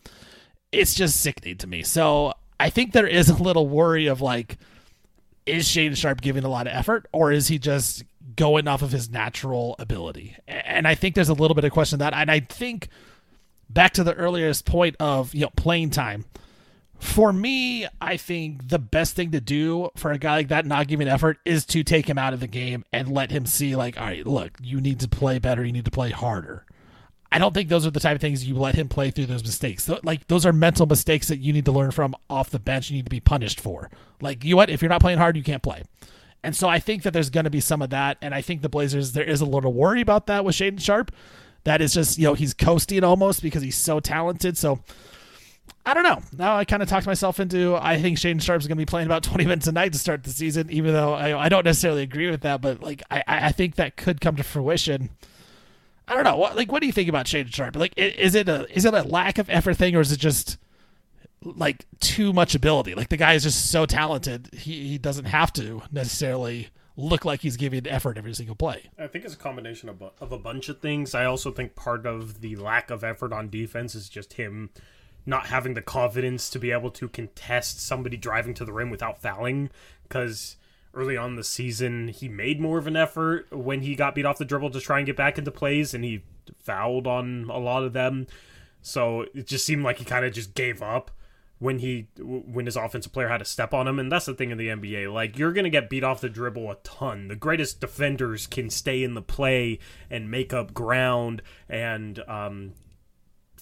[0.72, 1.84] It's just sickening to me.
[1.84, 4.58] So I think there is a little worry of like,
[5.46, 8.04] is Shane Sharp giving a lot of effort or is he just
[8.36, 10.38] going off of his natural ability?
[10.48, 12.14] And I think there's a little bit of question that.
[12.14, 12.88] And I think
[13.70, 16.26] back to the earliest point of you know playing time.
[17.00, 20.88] For me, I think the best thing to do for a guy like that not
[20.88, 24.00] giving effort is to take him out of the game and let him see like,
[24.00, 26.66] all right, look, you need to play better, you need to play harder.
[27.32, 29.44] I don't think those are the type of things you let him play through those
[29.44, 29.90] mistakes.
[30.04, 32.90] Like those are mental mistakes that you need to learn from off the bench.
[32.90, 33.90] You need to be punished for.
[34.22, 34.70] Like you know what?
[34.70, 35.84] If you're not playing hard, you can't play.
[36.44, 38.18] And so I think that there's going to be some of that.
[38.22, 41.12] And I think the Blazers there is a little worry about that with Shaedon Sharpe.
[41.66, 44.58] That is just you know he's coasting almost because he's so talented.
[44.58, 44.80] So
[45.86, 46.22] I don't know.
[46.38, 48.86] Now I kind of talked myself into I think Shaedon Sharpe is going to be
[48.86, 51.66] playing about 20 minutes a night to start the season, even though I, I don't
[51.66, 52.62] necessarily agree with that.
[52.62, 55.10] But like I, I think that could come to fruition.
[56.08, 56.38] I don't know.
[56.38, 57.76] What like what do you think about Shaedon Sharpe?
[57.76, 60.58] Like is it a is it a lack of effort thing or is it just
[61.42, 62.96] like too much ability.
[62.96, 67.42] Like the guy is just so talented, he, he doesn't have to necessarily look like
[67.42, 68.90] he's giving effort every single play.
[68.98, 71.14] I think it's a combination of, of a bunch of things.
[71.14, 74.72] I also think part of the lack of effort on defense is just him
[75.28, 79.22] not having the confidence to be able to contest somebody driving to the rim without
[79.22, 79.70] fouling
[80.04, 80.56] because
[80.94, 84.38] early on the season he made more of an effort when he got beat off
[84.38, 86.24] the dribble to try and get back into plays and he
[86.60, 88.26] fouled on a lot of them.
[88.82, 91.12] So it just seemed like he kind of just gave up
[91.60, 94.52] when he when his offensive player had to step on him and that's the thing
[94.52, 97.28] in the NBA like you're going to get beat off the dribble a ton.
[97.28, 102.74] The greatest defenders can stay in the play and make up ground and um,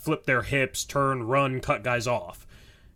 [0.05, 2.45] flip their hips turn run cut guys off.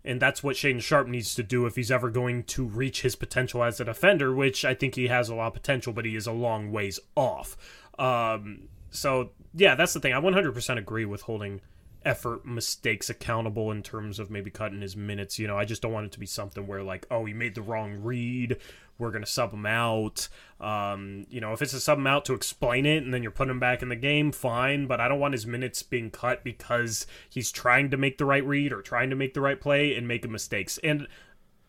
[0.06, 3.16] And that's what Shaedon Sharpe needs to do if he's ever going to reach his
[3.16, 6.16] potential as a defender which I think he has a lot of potential but he
[6.16, 7.58] is a long ways off.
[7.98, 10.14] Um, so yeah that's the thing.
[10.14, 11.62] I 100% agree with holding
[12.06, 15.40] effort mistakes accountable in terms of maybe cutting his minutes.
[15.40, 17.56] You know, I just don't want it to be something where like, oh, he made
[17.56, 18.58] the wrong read.
[18.98, 20.28] We're gonna sub him out.
[20.60, 23.32] Um, you know, if it's a sub him out to explain it and then you're
[23.32, 24.88] putting him back in the game, fine.
[24.88, 28.46] But I don't want his minutes being cut because he's trying to make the right
[28.46, 30.80] read or trying to make the right play and making mistakes.
[30.84, 31.08] And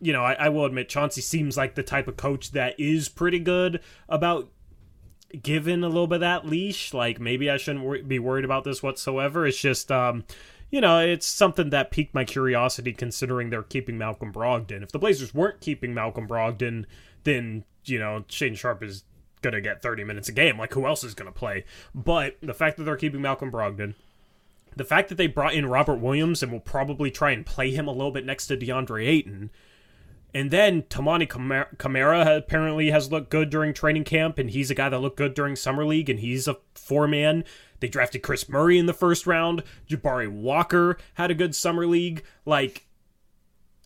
[0.01, 3.07] you know, I, I will admit Chauncey seems like the type of coach that is
[3.07, 4.49] pretty good about
[5.41, 6.93] given a little bit of that leash.
[6.93, 9.45] Like maybe I shouldn't wor- be worried about this whatsoever.
[9.45, 10.25] It's just, um,
[10.69, 14.83] you know, it's something that piqued my curiosity considering they're keeping Malcolm Brogdon.
[14.83, 16.85] If the Blazers weren't keeping Malcolm Brogdon,
[17.23, 19.03] then you know Shane Sharp is
[19.41, 20.57] gonna get 30 minutes a game.
[20.57, 21.65] Like who else is gonna play?
[21.93, 23.95] But the fact that they're keeping Malcolm Brogdon.
[24.73, 27.89] The fact that they brought in Robert Williams and will probably try and play him
[27.89, 29.51] a little bit next to DeAndre Ayton,
[30.33, 31.27] and then Toumani
[31.77, 35.33] Camara apparently has looked good during training camp, and he's a guy that looked good
[35.33, 37.43] during summer league, and he's a four man.
[37.79, 39.63] They drafted Kris Murray in the first round.
[39.89, 42.23] Jabari Walker had a good summer league.
[42.45, 42.85] Like,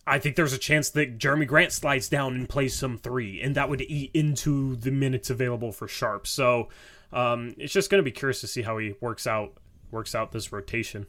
[0.06, 3.54] I think there's a chance that Jerami Grant slides down and plays some three, and
[3.56, 6.26] that would eat into the minutes available for Sharp.
[6.26, 6.68] So
[7.12, 9.54] um, it's just going to be curious to see how he works out
[9.90, 11.06] works out this rotation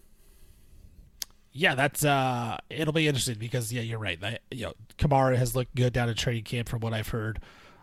[1.57, 4.19] yeah, that's uh, it'll be interesting because yeah, you're right.
[4.51, 7.39] you know, Camara has looked good down at training camp from what I've heard.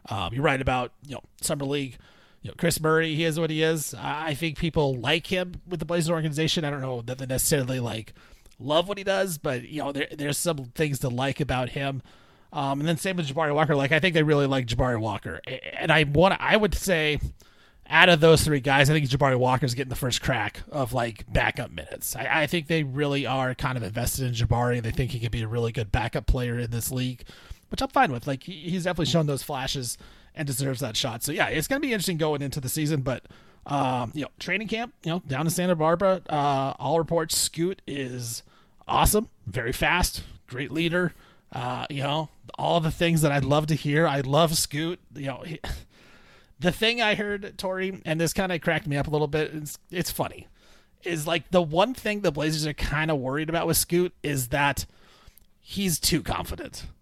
[0.09, 1.97] Um, you're right about you know summer league.
[2.43, 3.95] You know, Kris Murray, he is what he is.
[3.99, 6.65] I think people like him with the Blazers organization.
[6.65, 8.13] I don't know that they necessarily like
[8.61, 12.01] love what he does, but you know, there, there's some things to like about him.
[12.53, 13.75] Um, and then same with Jabari Walker.
[13.75, 15.41] Like I think they really like Jabari Walker,
[15.77, 17.19] and I want I would say
[17.89, 21.31] out of those three guys, I think Jabari Walker's getting the first crack of like
[21.33, 22.17] backup minutes.
[22.17, 24.83] I, I, think they really are kind of invested in Jabari.
[24.83, 27.25] They think he could be a really good backup player in this league,
[27.71, 28.27] which I'm fine with.
[28.27, 29.99] Like he, he's definitely shown those flashes
[30.35, 31.23] and deserves that shot.
[31.23, 33.03] So yeah, it's gonna be interesting going into the season.
[33.03, 33.25] But
[33.67, 37.83] um, you know, training camp, you know, down in Santa Barbara, uh, all reports Scoot
[37.87, 38.43] is
[38.89, 41.13] awesome, very fast, great leader.
[41.53, 44.07] Uh, you know, all the things that I'd love to hear.
[44.07, 45.01] I love Scoot.
[45.15, 45.43] You know.
[45.45, 45.61] He,
[46.59, 49.55] the thing I heard, Torey, and this kind of cracked me up a little bit,
[49.55, 50.49] it's, it's funny,
[51.03, 54.49] is like the one thing the Blazers are kind of worried about with Scoot is
[54.49, 54.87] that
[55.61, 56.87] he's too confident.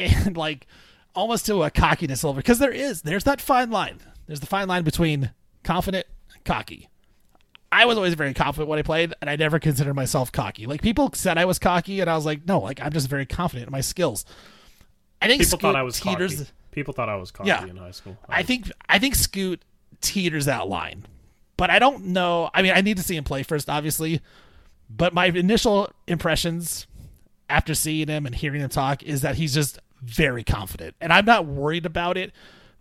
[0.00, 0.68] And like
[1.12, 3.98] almost to a cockiness level, because there is, there's that fine line.
[4.28, 5.32] There's the fine line between
[5.64, 6.06] confident
[6.44, 6.88] cocky.
[7.72, 10.66] I was always very confident when I played, and I never considered myself cocky.
[10.66, 13.26] Like people said I was cocky, and I was like, no, like I'm just very
[13.26, 14.24] confident in my skills.
[15.20, 16.50] I think people Scoot thought I was teeters, cocky.
[16.78, 17.66] People thought I was cocky yeah.
[17.66, 18.16] in high school.
[18.28, 19.64] I, I think I think Scoot
[20.00, 21.06] teeters that line,
[21.56, 22.50] but I don't know.
[22.54, 24.20] I mean, I need to see him play first, obviously.
[24.88, 26.86] But my initial impressions
[27.50, 31.24] after seeing him and hearing him talk is that he's just very confident, and I'm
[31.24, 32.30] not worried about it.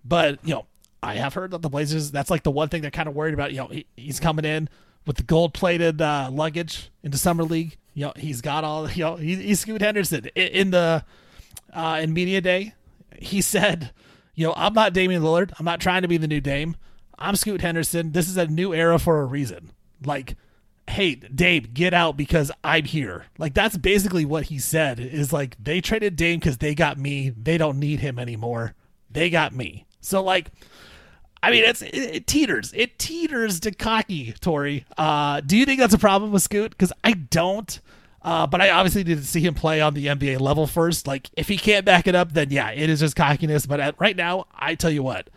[0.05, 0.67] But you know,
[1.01, 2.11] I have heard that the Blazers.
[2.11, 3.51] That's like the one thing they're kind of worried about.
[3.51, 4.69] You know, he, he's coming in
[5.07, 7.77] with the gold-plated uh, luggage into summer league.
[7.95, 8.91] You know, he's got all.
[8.91, 11.03] You know, he, he's Scoot Henderson in, in the
[11.73, 12.75] uh, in media day
[13.19, 13.91] he said,
[14.35, 15.51] you know, I'm not Damian Lillard.
[15.57, 16.75] I'm not trying to be the new Dame.
[17.17, 18.11] I'm Scoot Henderson.
[18.11, 19.71] This is a new era for a reason.
[20.05, 20.35] Like,
[20.87, 23.25] hey, Dame, get out because I'm here.
[23.37, 27.29] Like, that's basically what he said is like, they traded Dame because they got me.
[27.29, 28.75] They don't need him anymore.
[29.09, 29.85] They got me.
[30.01, 30.51] So, like,
[31.41, 32.73] I mean, it's it, it teeters.
[32.75, 34.85] It teeters to cocky, Torey.
[34.97, 36.71] Uh, do you think that's a problem with Scoot?
[36.71, 37.79] Because I don't.
[38.27, 41.07] Uh, but I obviously need to see him play on the NBA level first.
[41.07, 43.65] Like, if he can't back it up, then yeah, it is just cockiness.
[43.65, 45.29] But at, right now, I tell you what,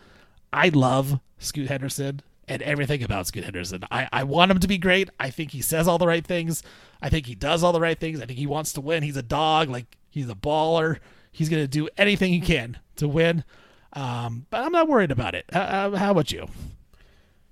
[0.52, 3.84] I love Scoot Henderson and everything about Scoot Henderson.
[3.92, 5.08] I, I want him to be great.
[5.20, 6.64] I think he says all the right things.
[7.00, 8.20] I think he does all the right things.
[8.20, 9.04] I think he wants to win.
[9.04, 9.68] He's a dog.
[9.68, 10.98] Like, he's a baller.
[11.30, 13.44] He's going to do anything he can to win.
[13.92, 15.44] Um, but I'm not worried about it.
[15.52, 16.48] How about you?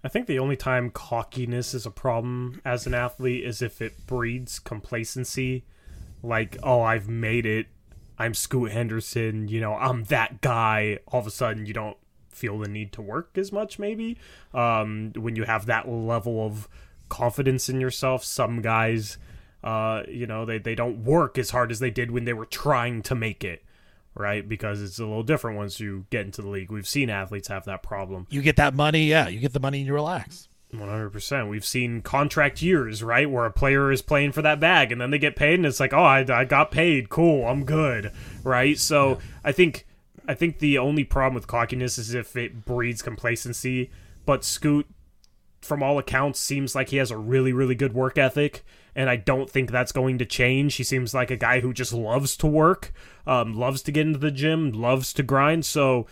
[0.02, 4.06] I think the only time cockiness is a problem as an athlete is if it
[4.06, 5.64] breeds complacency
[6.22, 7.66] like, oh, I've made it.
[8.18, 9.48] I'm Scoot Henderson.
[9.48, 10.98] You know, I'm that guy.
[11.08, 11.96] All of a sudden, you don't
[12.28, 13.78] feel the need to work as much.
[13.78, 14.18] Maybe
[14.52, 16.68] um, when you have that level of
[17.08, 18.24] confidence in yourself.
[18.24, 19.18] Some guys,
[19.62, 22.46] uh, you know, they they don't work as hard as they did when they were
[22.46, 23.62] trying to make it.
[24.18, 26.72] Right, because it's a little different once you get into the league.
[26.72, 28.26] We've seen athletes have that problem.
[28.30, 29.28] You get that money, yeah.
[29.28, 30.48] You get the money and you relax.
[30.72, 31.48] One hundred percent.
[31.48, 35.12] We've seen contract years, right, where a player is playing for that bag, and then
[35.12, 38.76] they get paid, and it's like, oh, I, I got paid, cool, I'm good, right?
[38.76, 39.16] So yeah.
[39.44, 39.86] I think,
[40.26, 43.90] I think the only problem with cockiness is if it breeds complacency.
[44.26, 44.86] But Scoot,
[45.62, 48.64] from all accounts, seems like he has a really, really good work ethic,
[48.98, 50.74] and I don't think that's going to change.
[50.74, 52.92] He seems like a guy who just loves to work,
[53.28, 55.64] um, loves to get into the gym, loves to grind.
[55.64, 56.08] So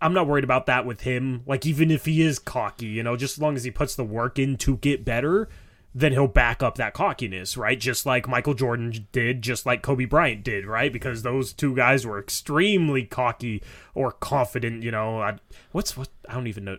[0.00, 1.42] I'm not worried about that with him.
[1.46, 4.04] Like even if he is cocky, you know, just as long as he puts the
[4.04, 5.48] work in to get better,
[5.96, 7.80] then he'll back up that cockiness, right?
[7.80, 10.92] Just like Michael Jordan did, just like Kobe Bryant did, right?
[10.92, 13.64] Because those two guys were extremely cocky
[13.96, 15.20] or confident, you know.
[15.20, 15.38] I,
[15.72, 16.78] what's what I don't even know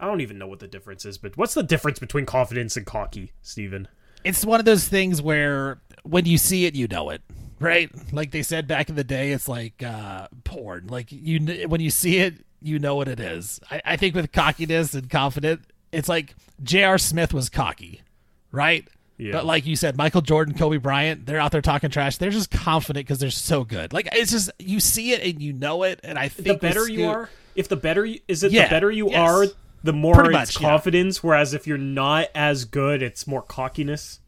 [0.00, 2.86] I don't even know what the difference is, but what's the difference between confidence and
[2.86, 3.88] cocky, Steven?
[4.24, 7.22] It's one of those things where when you see it, you know it,
[7.58, 7.90] right?
[8.12, 10.86] Like they said back in the day, it's like uh, porn.
[10.88, 13.60] Like you, when you see it, you know what it is.
[13.70, 16.98] I, I think with cockiness and confident, it's like J.R.
[16.98, 18.02] Smith was cocky,
[18.50, 18.86] right?
[19.18, 19.32] Yeah.
[19.32, 22.18] But like you said, Michael Jordan, Kobe Bryant, they're out there talking trash.
[22.18, 23.92] They're just confident because they're so good.
[23.92, 26.00] Like it's just you see it and you know it.
[26.04, 28.90] And I think the better you are, if the better is it, yeah, the better
[28.90, 29.16] you yes.
[29.18, 29.46] are,
[29.86, 31.16] the more Pretty it's much, confidence.
[31.16, 31.28] Yeah.
[31.28, 34.20] Whereas if you're not as good, it's more cockiness.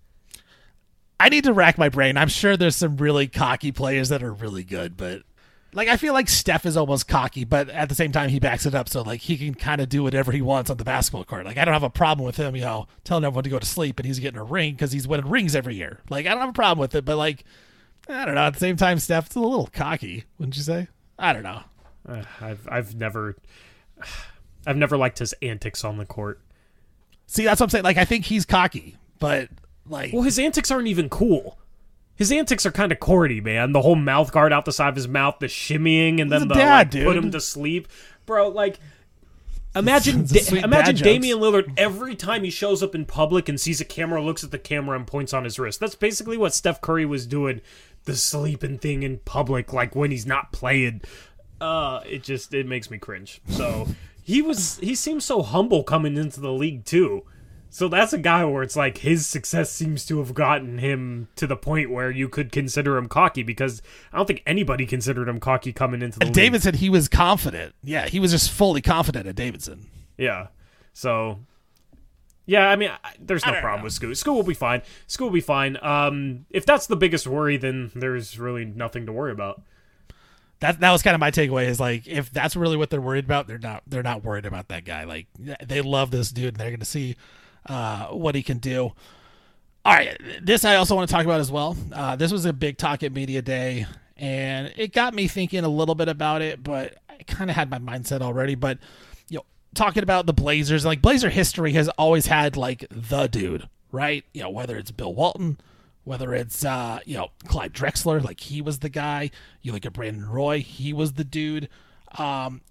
[1.20, 2.16] I need to rack my brain.
[2.16, 5.22] I'm sure there's some really cocky players that are really good, but
[5.72, 8.66] like I feel like Steph is almost cocky, but at the same time he backs
[8.66, 11.24] it up, so like he can kind of do whatever he wants on the basketball
[11.24, 11.44] court.
[11.44, 13.66] Like I don't have a problem with him, you know, telling everyone to go to
[13.66, 16.00] sleep and he's getting a ring because he's winning rings every year.
[16.08, 17.44] Like I don't have a problem with it, but like
[18.08, 18.42] I don't know.
[18.42, 20.88] At the same time, Steph's a little cocky, wouldn't you say?
[21.18, 21.62] I don't know.
[22.08, 23.36] Uh, I've I've never
[24.68, 26.42] I've never liked his antics on the court.
[27.26, 27.84] See, that's what I'm saying.
[27.84, 29.48] Like, I think he's cocky, but
[29.86, 31.58] like, well, his antics aren't even cool.
[32.16, 33.72] His antics are kind of corny, man.
[33.72, 36.54] The whole mouth guard out the side of his mouth, the shimmying, and then the
[36.54, 37.88] dad, like, put him to sleep,
[38.26, 38.48] bro.
[38.48, 38.78] Like,
[39.74, 43.86] imagine, da- imagine Damian Lillard every time he shows up in public and sees a
[43.86, 45.80] camera, looks at the camera and points on his wrist.
[45.80, 47.62] That's basically what Steph Curry was doing,
[48.04, 51.00] the sleeping thing in public, like when he's not playing.
[51.58, 53.40] Uh, it just it makes me cringe.
[53.48, 53.88] So
[54.28, 57.24] he was he seems so humble coming into the league too.
[57.70, 61.46] So that's a guy where it's like his success seems to have gotten him to
[61.46, 63.80] the point where you could consider him cocky because
[64.12, 66.44] I don't think anybody considered him cocky coming into the and league.
[66.44, 67.74] David said he was confident.
[67.82, 69.86] Yeah, he was just fully confident at Davidson.
[70.18, 70.48] Yeah.
[70.92, 71.38] So
[72.44, 73.84] yeah, I mean, there's no problem know.
[73.84, 74.18] with Scoot.
[74.18, 74.82] Scoot will be fine.
[75.06, 75.78] Scoot will be fine.
[75.80, 79.62] Um, if that's the biggest worry, then there's really nothing to worry about
[80.60, 83.24] that that was kind of my takeaway is like if that's really what they're worried
[83.24, 85.04] about they're not they're not worried about that guy.
[85.04, 85.26] Like
[85.64, 87.16] they love this dude and they're going to see
[87.66, 88.92] uh, what he can do.
[89.84, 91.76] All right this i also want to talk about as well.
[91.92, 95.68] Uh, this was a big talk at media day and it got me thinking a
[95.68, 98.54] little bit about it but i kind of had my mindset already.
[98.54, 98.78] But
[99.28, 99.44] you know
[99.74, 104.24] talking about the blazers like blazer history has always had like the dude right?
[104.34, 105.58] You know whether it's bill walton
[106.08, 109.30] whether it's uh, you know Clyde Drexler, like he was the guy.
[109.60, 111.68] You look at Brandon Roy, he was the dude.
[112.16, 112.62] Um,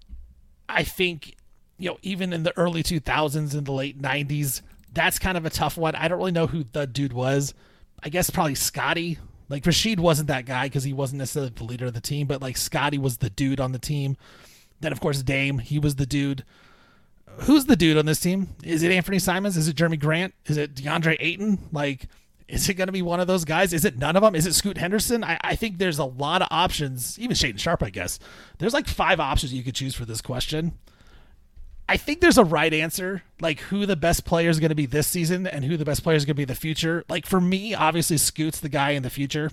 [0.68, 1.36] I think
[1.78, 5.50] you know even in the early 2000s and the late 90s, that's kind of a
[5.50, 5.94] tough one.
[5.94, 7.54] I don't really know who the dude was.
[8.02, 9.18] I guess probably Scotty.
[9.48, 12.42] Like Rasheed wasn't that guy because he wasn't necessarily the leader of the team, but
[12.42, 14.16] like Scotty was the dude on the team.
[14.80, 16.44] Then of course Dame, he was the dude.
[17.42, 18.48] Who's the dude on this team?
[18.64, 19.56] Is it Anthony Simons?
[19.56, 20.34] Is it Jerami Grant?
[20.46, 21.58] Is it DeAndre Ayton?
[21.70, 22.08] Like
[22.48, 23.72] is it going to be one of those guys?
[23.74, 24.34] Is it none of them?
[24.34, 25.22] Is it Scoot Henderson?
[25.22, 28.18] I, I think there's a lot of options, even Shaedon Sharpe, I guess.
[28.58, 30.72] There's like five options you could choose for this question.
[31.90, 34.86] I think there's a right answer, like who the best player is going to be
[34.86, 37.04] this season and who the best player is going to be the future.
[37.08, 39.50] Like for me, obviously Scoot's the guy in the future.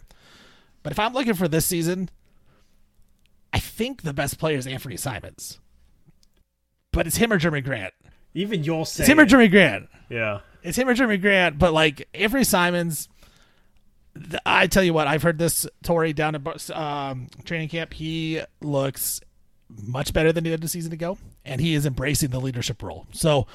[0.83, 2.09] But if I'm looking for this season,
[3.53, 5.59] I think the best player is Anthony Simons.
[6.91, 7.93] But it's him or Jerami Grant.
[8.33, 9.87] Even you'll say it's him or Jerami Grant.
[10.09, 10.41] Yeah.
[10.65, 13.07] It's him or Jerami Grant, but like Avery Simons,
[14.45, 17.93] I tell you what, I've heard this Torey down at um, training camp.
[17.93, 19.21] He looks
[19.69, 23.07] much better than he did a season ago, and he is embracing the leadership role.
[23.11, 23.47] So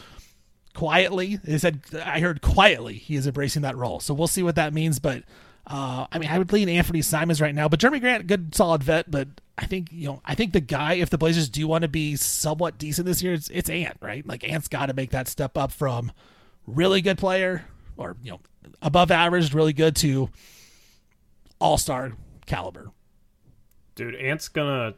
[0.75, 4.01] quietly, he said, I heard quietly he is embracing that role.
[4.01, 4.99] So we'll see what that means.
[4.99, 5.25] But
[5.66, 8.83] uh, I mean, I would lean Anthony Simons right now, but Jerami Grant, good solid
[8.83, 9.11] vet.
[9.11, 11.88] But I think you know, I think the guy, if the Blazers do want to
[11.88, 14.27] be somewhat decent this year, it's, it's Ant, right?
[14.27, 16.12] Like Ant's got to make that step up from
[16.66, 17.64] really good player
[17.96, 18.40] or you know
[18.83, 20.31] above average, really good to
[21.59, 22.12] all star
[22.46, 22.90] caliber.
[23.94, 24.94] Dude, Ant's gonna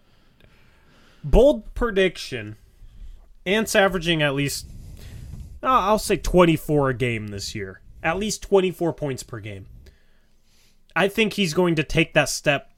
[1.25, 2.57] bold prediction.
[3.45, 4.67] Ant's averaging at least
[5.63, 7.81] uh, I'll say 24 a game this year.
[8.03, 9.67] At least 24 points per game.
[10.97, 12.73] I think he's going to take that step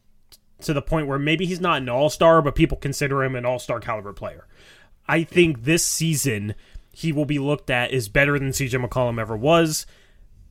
[0.61, 3.81] to the point where maybe he's not an all-star, but people consider him an all-star
[3.81, 4.47] caliber player.
[5.09, 6.55] I think this season
[6.95, 9.87] he will be looked at as better than CJ McCollum ever was.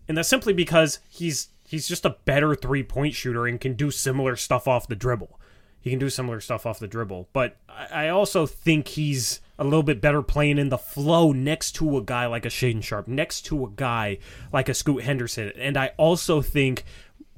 [0.07, 4.35] And that's simply because he's he's just a better three-point shooter and can do similar
[4.35, 5.39] stuff off the dribble.
[5.79, 7.29] He can do similar stuff off the dribble.
[7.33, 11.97] But I also think he's a little bit better playing in the flow next to
[11.97, 14.17] a guy like a Shaedon Sharpe, next to a guy
[14.51, 15.51] like a Scoot Henderson.
[15.57, 16.83] And I also think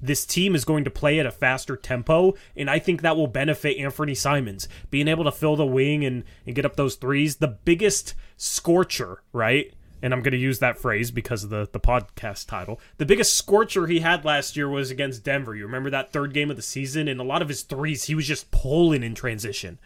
[0.01, 3.27] this team is going to play at a faster tempo, and I think that will
[3.27, 7.37] benefit Anthony Simons being able to fill the wing and, and get up those threes.
[7.37, 9.73] The biggest scorcher, right?
[10.01, 12.79] And I'm going to use that phrase because of the, the podcast title.
[12.97, 15.55] The biggest scorcher he had last year was against Denver.
[15.55, 17.07] You remember that third game of the season?
[17.07, 19.79] And a lot of his threes, he was just pulling in transition.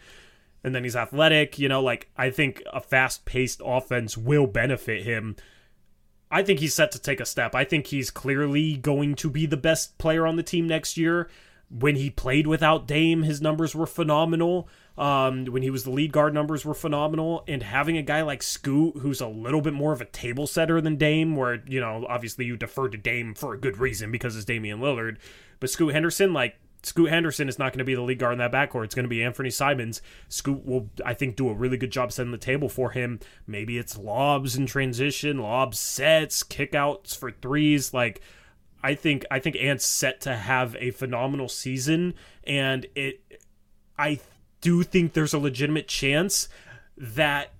[0.62, 1.58] And then he's athletic.
[1.58, 5.36] You know, like, I think a fast paced offense will benefit him
[6.30, 7.54] I think he's set to take a step.
[7.54, 11.28] I think he's clearly going to be the best player on the team next year.
[11.70, 14.68] When he played without Dame, his numbers were phenomenal.
[14.98, 17.44] Um, when he was the lead guard, numbers were phenomenal.
[17.46, 20.80] And having a guy like Scoot, who's a little bit more of a table setter
[20.80, 24.36] than Dame, where, you know, obviously you defer to Dame for a good reason because
[24.36, 25.18] it's Damian Lillard.
[25.58, 28.38] But Scoot Henderson, like, Scoot Henderson is not going to be the lead guard in
[28.38, 28.84] that backcourt.
[28.84, 30.00] It's going to be Anthony Simons.
[30.28, 33.20] Scoot will, I think, do a really good job setting the table for him.
[33.46, 37.92] Maybe it's lobs in transition, lob sets, kickouts for threes.
[37.92, 38.22] Like,
[38.82, 42.14] I think, I think Ant's set to have a phenomenal season,
[42.44, 43.20] and it,
[43.98, 44.20] I
[44.62, 46.48] do think there's a legitimate chance
[46.96, 47.52] that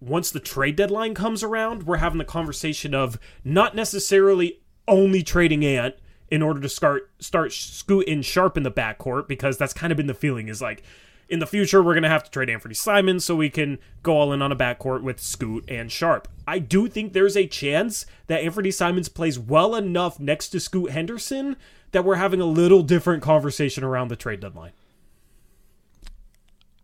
[0.00, 5.64] once the trade deadline comes around, we're having the conversation of not necessarily only trading
[5.64, 5.96] Ant
[6.30, 9.96] in order to start start Scoot and Sharpe in the backcourt because that's kind of
[9.96, 10.82] been the feeling is like
[11.28, 14.32] in the future we're gonna have to trade Anthony Simons so we can go all
[14.32, 16.28] in on a backcourt with Scoot and Sharpe.
[16.46, 20.90] I do think there's a chance that Anthony Simons plays well enough next to Scoot
[20.90, 21.56] Henderson
[21.92, 24.72] that we're having a little different conversation around the trade deadline.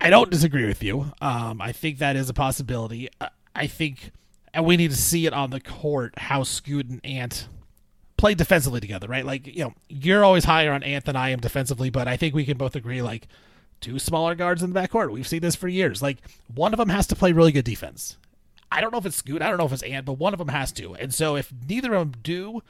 [0.00, 1.12] I don't disagree with you.
[1.22, 3.08] Um, I think that is a possibility.
[3.56, 4.10] I think,
[4.52, 7.48] and we need to see it on the court how Scoot and Ant
[8.16, 9.24] play defensively together, right?
[9.24, 12.34] Like, you know, you're always higher on Ant than I am defensively, but I think
[12.34, 13.28] we can both agree, like,
[13.80, 15.10] two smaller guards in the backcourt.
[15.10, 16.00] We've seen this for years.
[16.00, 16.18] Like,
[16.54, 18.16] one of them has to play really good defense.
[18.70, 20.38] I don't know if it's Scoot, I don't know if it's Ant, but one of
[20.38, 20.94] them has to.
[20.94, 22.62] And so if neither of them do,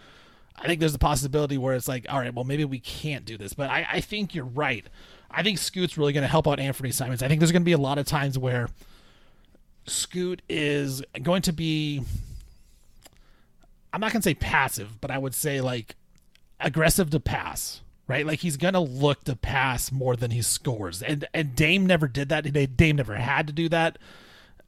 [0.56, 3.36] I think there's a possibility where it's like, all right, well, maybe we can't do
[3.38, 3.54] this.
[3.54, 4.86] But I, I think you're right.
[5.30, 7.22] I think Scoot's really going to help out Anthony Simons.
[7.22, 8.68] I think there's going to be a lot of times where
[9.86, 12.02] Scoot is going to be
[13.94, 15.94] I'm not gonna say passive, but I would say like
[16.58, 18.26] aggressive to pass, right?
[18.26, 22.28] Like he's gonna look to pass more than he scores, and and Dame never did
[22.30, 22.76] that.
[22.76, 23.98] Dame never had to do that.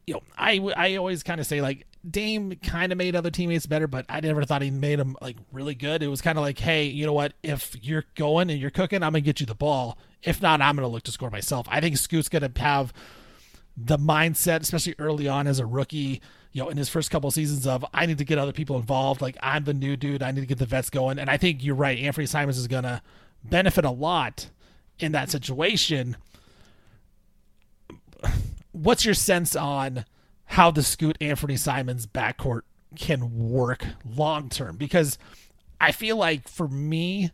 [0.06, 3.66] You know, I I always kind of say like Dame kind of made other teammates
[3.66, 6.04] better, but I never thought he made them like really good.
[6.04, 7.32] It was kind of like, hey, you know what?
[7.42, 9.98] If you're going and you're cooking, I'm gonna get you the ball.
[10.22, 11.66] If not, I'm gonna look to score myself.
[11.68, 12.92] I think Scoot's gonna have
[13.76, 16.22] the mindset, especially early on as a rookie,
[16.56, 18.76] you know, in his first couple of seasons of I need to get other people
[18.76, 19.20] involved.
[19.20, 20.22] Like I'm the new dude.
[20.22, 21.18] I need to get the vets going.
[21.18, 21.98] And I think you're right.
[21.98, 23.02] Anthony Simons is gonna
[23.44, 24.48] benefit a lot
[24.98, 26.16] in that situation.
[28.72, 30.06] What's your sense on
[30.46, 32.62] how the Scoot Anthony Simons backcourt
[32.96, 33.84] can work
[34.16, 34.78] long term?
[34.78, 35.18] Because
[35.78, 37.32] I feel like for me,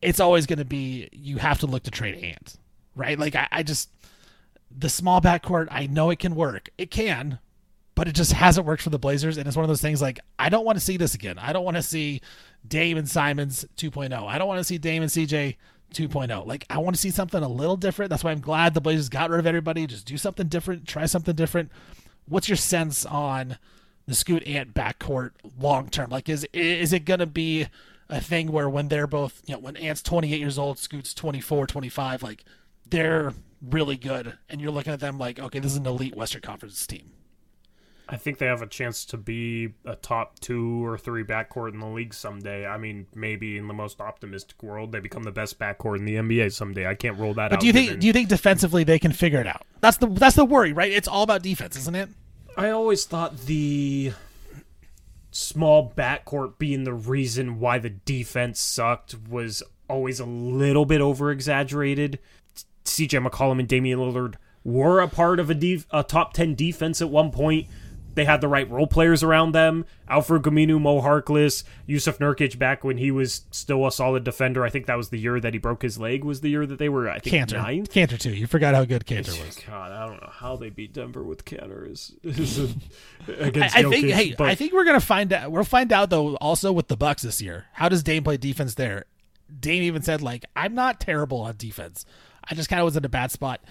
[0.00, 2.56] it's always going to be you have to look to trade hands,
[2.96, 3.18] right?
[3.18, 3.90] Like I, I just
[4.74, 6.70] the small backcourt, I know it can work.
[6.78, 7.38] It can,
[8.00, 9.36] but it just hasn't worked for the Blazers.
[9.36, 11.38] And it's one of those things like, I don't want to see this again.
[11.38, 12.22] I don't want to see
[12.66, 14.26] Dame and Simons 2.0.
[14.26, 15.56] I don't want to see Dame and CJ
[15.92, 16.46] 2.0.
[16.46, 18.08] Like, I want to see something a little different.
[18.08, 19.86] That's why I'm glad the Blazers got rid of everybody.
[19.86, 21.70] Just do something different, try something different.
[22.26, 23.58] What's your sense on
[24.06, 26.08] the Scoot Ant backcourt long term?
[26.08, 27.66] Like, is is it going to be
[28.08, 31.66] a thing where when they're both, you know, when Ant's 28 years old, Scoot's 24,
[31.66, 32.44] 25, like,
[32.88, 36.40] they're really good, and you're looking at them like, okay, this is an elite Western
[36.40, 37.12] Conference team.
[38.12, 41.78] I think they have a chance to be a top two or three backcourt in
[41.78, 42.66] the league someday.
[42.66, 46.16] I mean, maybe in the most optimistic world, they become the best backcourt in the
[46.16, 46.86] NBA someday.
[46.86, 47.60] I can't rule that but out.
[47.60, 47.86] Do you think?
[47.86, 48.00] Given...
[48.00, 49.62] Do you think defensively they can figure it out?
[49.80, 50.90] That's the that's the worry, right?
[50.90, 52.08] It's all about defense, isn't it?
[52.56, 54.12] I always thought the
[55.30, 61.30] small backcourt being the reason why the defense sucked was always a little bit over
[61.30, 62.18] exaggerated.
[62.84, 64.34] CJ McCollum and Damian Lillard
[64.64, 67.66] were a part of a, def- a top 10 defense at one point
[68.20, 69.86] they had the right role players around them.
[70.06, 74.62] Al-Farouq Aminu, Mo Harkless, Jusuf Nurkic back when he was still a solid defender.
[74.62, 76.22] I think that was the year that he broke his leg.
[76.22, 77.54] Was the year that they were I think Kanter.
[77.54, 77.90] ninth.
[77.90, 78.34] Kanter too.
[78.34, 79.58] You forgot how good Kanter was.
[79.66, 83.80] God, I don't know how they beat Denver with Kanter is, is a, against I,
[83.80, 84.04] I think.
[84.04, 85.50] Jokic, Hey, but I think we're gonna find out.
[85.50, 86.36] We'll find out though.
[86.36, 89.06] Also with the Bucks this year, how does Dame play defense there?
[89.58, 92.04] Dame even said like, "I'm not terrible on defense.
[92.44, 93.62] I just kind of was in a bad spot."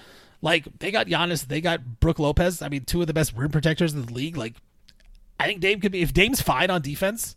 [0.42, 2.62] Like they got Giannis, they got Brook Lopez.
[2.62, 4.38] I mean, two of the best rim protectors in the league.
[4.38, 4.56] Like,
[5.40, 7.36] I think Dame could be if Dame's fine on defense.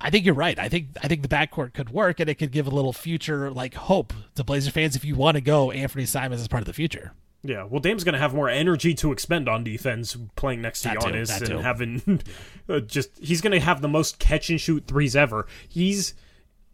[0.00, 0.58] I think you're right.
[0.58, 3.50] I think I think the backcourt could work, and it could give a little future
[3.50, 6.66] like hope to Blazer fans if you want to go Anthony Simons as part of
[6.66, 7.12] the future.
[7.42, 10.88] Yeah, well, Dame's going to have more energy to expend on defense playing next to
[10.88, 11.58] That too, Giannis that and too.
[11.58, 12.20] having
[12.68, 15.46] uh, just he's going to have the most catch and shoot threes ever.
[15.68, 16.14] He's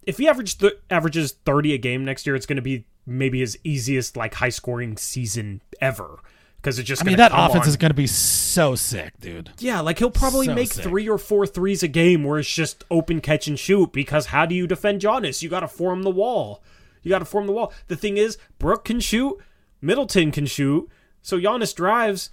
[0.03, 3.41] if he averaged th- averages 30 a game next year, it's going to be maybe
[3.41, 6.21] his easiest like high scoring season ever
[6.57, 7.69] because it's just I mean, that offense on.
[7.69, 9.51] is going to be so sick, dude.
[9.59, 10.83] Yeah, like he'll probably So make sick.
[10.83, 14.47] three or four threes a game where it's just open catch and shoot because how
[14.47, 15.43] do you defend Giannis?
[15.43, 16.63] You got to form the wall.
[17.03, 17.71] You got to form the wall.
[17.89, 19.37] The thing is, Brook can shoot,
[19.83, 20.89] Middleton can shoot,
[21.21, 22.31] so Giannis drives.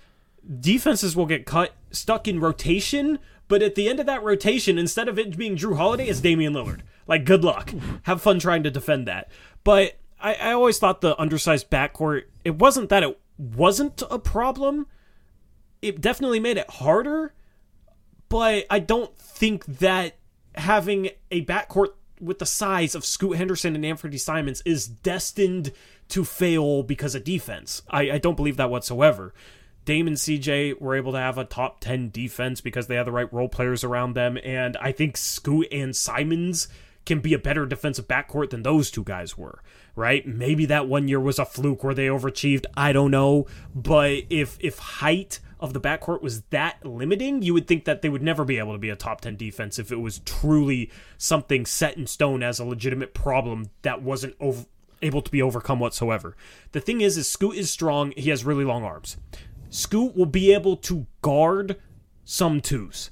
[0.60, 5.08] Defenses will get cut, stuck in rotation, but at the end of that rotation, instead
[5.08, 6.80] of it being Jrue Holiday, it's Damian Lillard.
[7.06, 7.74] Like, good luck.
[8.04, 9.30] Have fun trying to defend that.
[9.64, 14.88] But I, I always thought the undersized backcourt, it wasn't that it wasn't a problem.
[15.82, 17.34] It definitely made it harder,
[18.30, 20.16] but I don't think that
[20.56, 25.72] having a backcourt with the size of Scoot Henderson and Anthony Simons is destined
[26.10, 27.82] to fail because of defense.
[27.90, 29.34] I, I don't believe that whatsoever.
[29.86, 33.12] Dame and CJ were able to have a top 10 defense because they had the
[33.12, 36.68] right role players around them, and I think Scoot and Simons
[37.06, 39.62] can be a better defensive backcourt than those two guys were,
[39.96, 40.26] right?
[40.28, 42.66] Maybe that one year was a fluke where they overachieved.
[42.76, 43.48] I don't know.
[43.74, 48.10] But if if height of the backcourt was that limiting, you would think that they
[48.10, 51.66] would never be able to be a top 10 defense if it was truly something
[51.66, 54.66] set in stone as a legitimate problem that wasn't over,
[55.04, 56.36] able to be overcome whatsoever.
[56.72, 58.12] The thing is, is Scoot is strong.
[58.18, 59.18] He has really long arms.
[59.70, 61.80] Scoot will be able to guard
[62.26, 63.12] some twos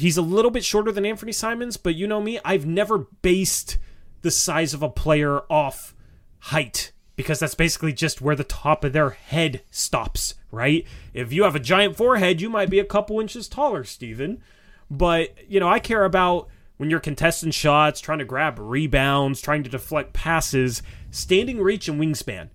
[0.00, 3.78] he's a little bit shorter than Anthony Simons, but you know me, I've never based
[4.22, 5.94] the size of a player off
[6.38, 10.86] height because that's basically just where the top of their head stops, right?
[11.12, 14.42] If you have a giant forehead, you might be a couple inches taller, Steven.
[14.90, 16.48] But, you know, I care about
[16.78, 22.00] when you're contesting shots, trying to grab rebounds, trying to deflect passes, standing reach and
[22.00, 22.48] wingspan.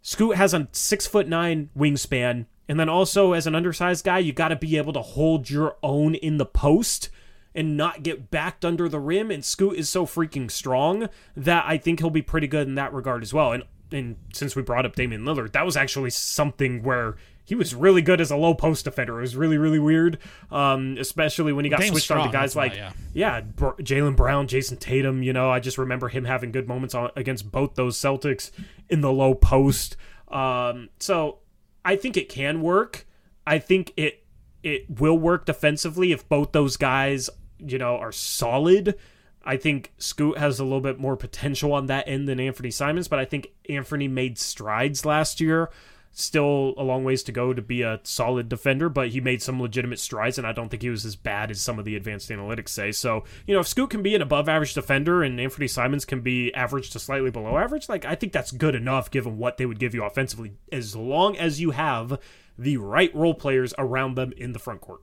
[0.00, 4.32] Scoot has a six foot nine wingspan, and then also as an undersized guy, you
[4.32, 7.10] got to be able to hold your own in the post
[7.54, 9.30] and not get backed under the rim.
[9.30, 12.92] And Scoot is so freaking strong that I think he'll be pretty good in that
[12.92, 13.52] regard as well.
[13.52, 17.14] And and since we brought up Damian Lillard, that was actually something where
[17.44, 19.18] he was really good as a low post defender.
[19.18, 20.18] It was really really weird,
[20.50, 22.92] um, especially when he got Dame's switched on to guys like yeah.
[23.14, 25.22] yeah, Br- Jaylen Brown, Jayson Tatum.
[25.22, 28.50] You know, I just remember him having good moments on, against both those Celtics
[28.88, 29.96] in the low post.
[30.28, 31.38] Um, so
[31.86, 33.06] I think it can work.
[33.46, 34.24] I think it
[34.64, 38.96] it will work defensively if both those guys, you know, are solid.
[39.44, 43.06] I think Scoot has a little bit more potential on that end than Anthony Simons,
[43.06, 45.70] but I think Anthony made strides last year.
[46.18, 49.60] Still a long ways to go to be a solid defender, but he made some
[49.60, 52.30] legitimate strides, and I don't think he was as bad as some of the advanced
[52.30, 52.90] analytics say.
[52.90, 56.22] So, you know, if Scoot can be an above average defender and Anthony Simons can
[56.22, 59.66] be average to slightly below average, like I think that's good enough given what they
[59.66, 62.18] would give you offensively, as long as you have
[62.56, 65.02] the right role players around them in the front court.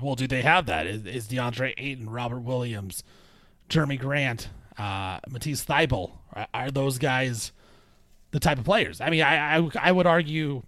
[0.00, 0.86] Well, do they have that?
[0.86, 3.04] Is, is DeAndre Ayton, Robert Williams,
[3.68, 4.48] Jerami Grant,
[4.78, 6.12] uh, Matisse Thybulle?
[6.32, 7.52] Are, are those guys
[8.30, 9.00] the type of players?
[9.00, 10.62] I mean, I, I I would argue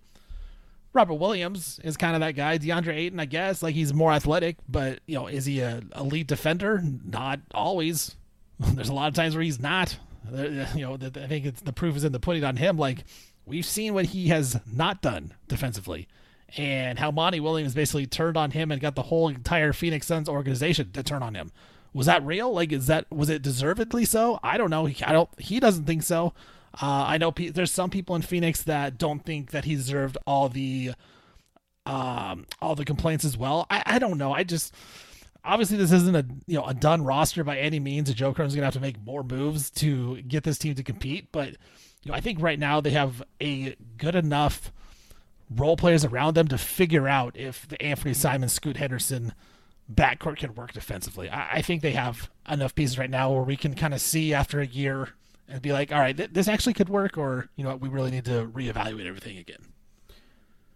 [0.93, 2.59] Robert Williams is kind of that guy.
[2.59, 6.27] DeAndre Ayton, I guess, like he's more athletic, but you know, is he a elite
[6.27, 6.83] defender?
[7.05, 8.17] Not always.
[8.59, 9.99] There's a lot of times where he's not.
[10.31, 12.77] You know, I think it's the proof is in the pudding on him.
[12.77, 13.05] Like
[13.47, 16.09] we've seen what he has not done defensively,
[16.57, 20.29] and how Monty Williams basically turned on him and got the whole entire Phoenix Suns
[20.29, 21.51] organization to turn on him.
[21.95, 22.53] Was that real?
[22.53, 24.39] Like, is that was it deservedly so?
[24.43, 24.87] I don't know.
[24.87, 25.29] He, I don't.
[25.41, 26.35] He doesn't think so.
[26.81, 30.17] Uh, I know pe- there's some people in Phoenix that don't think that he deserved
[30.27, 30.93] all the
[31.85, 33.67] um all the complaints as well.
[33.69, 34.33] I, I don't know.
[34.33, 34.75] I just
[35.45, 38.09] obviously this isn't a you know a done roster by any means.
[38.09, 41.29] And Joe Cronin's gonna have to make more moves to get this team to compete.
[41.33, 41.51] But
[42.03, 44.73] you know, I think right now they have a good enough
[45.51, 49.35] role players around them to figure out if the Anthony Simon Scoot Henderson
[49.93, 51.29] backcourt can work defensively.
[51.29, 54.33] I, I think they have enough pieces right now where we can kind of see
[54.33, 55.11] after a year
[55.49, 58.11] and be like, all right, th- this actually could work, or you know, we really
[58.11, 59.61] need to reevaluate everything again.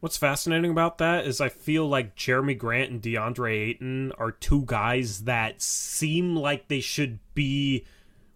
[0.01, 4.65] What's fascinating about that is I feel like Jerami Grant and DeAndre Ayton are two
[4.67, 7.87] guys that seem like they should be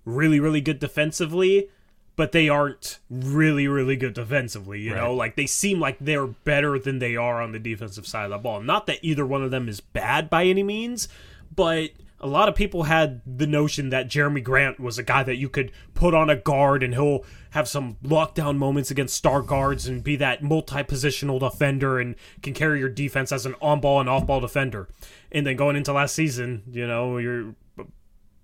[0.05, 1.68] really, really good defensively,
[2.16, 4.81] but they aren't really, really good defensively.
[4.81, 5.03] You right.
[5.03, 8.31] know, like they seem like they're better than they are on the defensive side of
[8.31, 8.61] the ball.
[8.62, 11.09] Not that either one of them is bad by any means,
[11.55, 15.36] but a lot of people had the notion that Jerami Grant was a guy that
[15.36, 19.88] you could put on a guard and he'll have some lockdown moments against star guards
[19.88, 24.40] and be that multi-positional defender and can carry your defense as an on-ball and off-ball
[24.40, 24.88] defender.
[25.32, 27.54] And then going into last season, you know, you're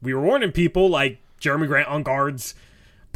[0.02, 2.54] we were warning people like Jerami Grant on guards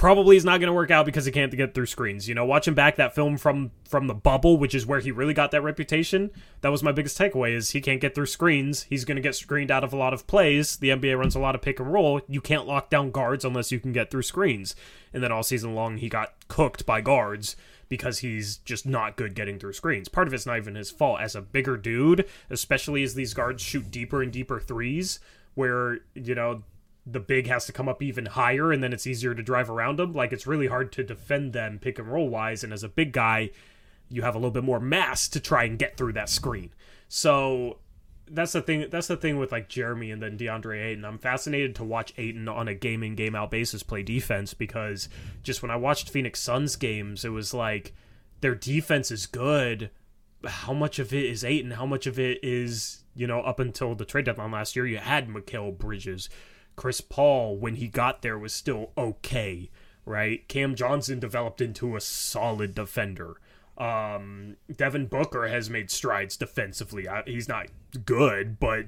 [0.01, 2.27] probably is not going to work out because he can't get through screens.
[2.27, 5.35] You know, watching back that film from from the bubble, which is where he really
[5.35, 6.31] got that reputation,
[6.63, 8.85] that was my biggest takeaway is he can't get through screens.
[8.85, 10.79] He's going to get screened out of a lot of plays.
[10.79, 12.23] The NBA runs a lot of pick and roll.
[12.29, 14.75] You can't lock down guards unless you can get through screens.
[15.13, 17.55] And then all season long he got cooked by guards
[17.91, 20.09] because he's just not good getting through screens.
[20.09, 23.63] Part of it's not even his fault as a bigger dude, especially as these guards
[23.63, 25.21] shoot deeper and deeper threes
[25.55, 26.63] where, you know,
[27.11, 29.99] the big has to come up even higher and then it's easier to drive around
[29.99, 30.13] them.
[30.13, 32.63] Like it's really hard to defend them pick and roll wise.
[32.63, 33.51] And as a big guy,
[34.09, 36.73] you have a little bit more mass to try and get through that screen.
[37.09, 37.79] So
[38.31, 38.87] that's the thing.
[38.91, 41.05] That's the thing with like Jerami and then DeAndre Ayton.
[41.05, 45.09] I'm fascinated to watch Ayton on a game in game out basis play defense because
[45.43, 47.95] just when I watched Phoenix Suns games, it was like
[48.41, 49.91] their defense is good.
[50.47, 51.73] How much of it is Ayton?
[51.73, 54.87] How much of it is you know up until the trade deadline last year?
[54.87, 56.31] You had Mikal Bridges,
[56.81, 59.69] Chris Paul, when he got there, was still okay,
[60.07, 60.49] right?
[60.49, 63.35] Cam Johnson developed into a solid defender.
[63.77, 67.07] Um, Devin Booker has made strides defensively.
[67.27, 67.67] He's not
[68.07, 68.87] good, but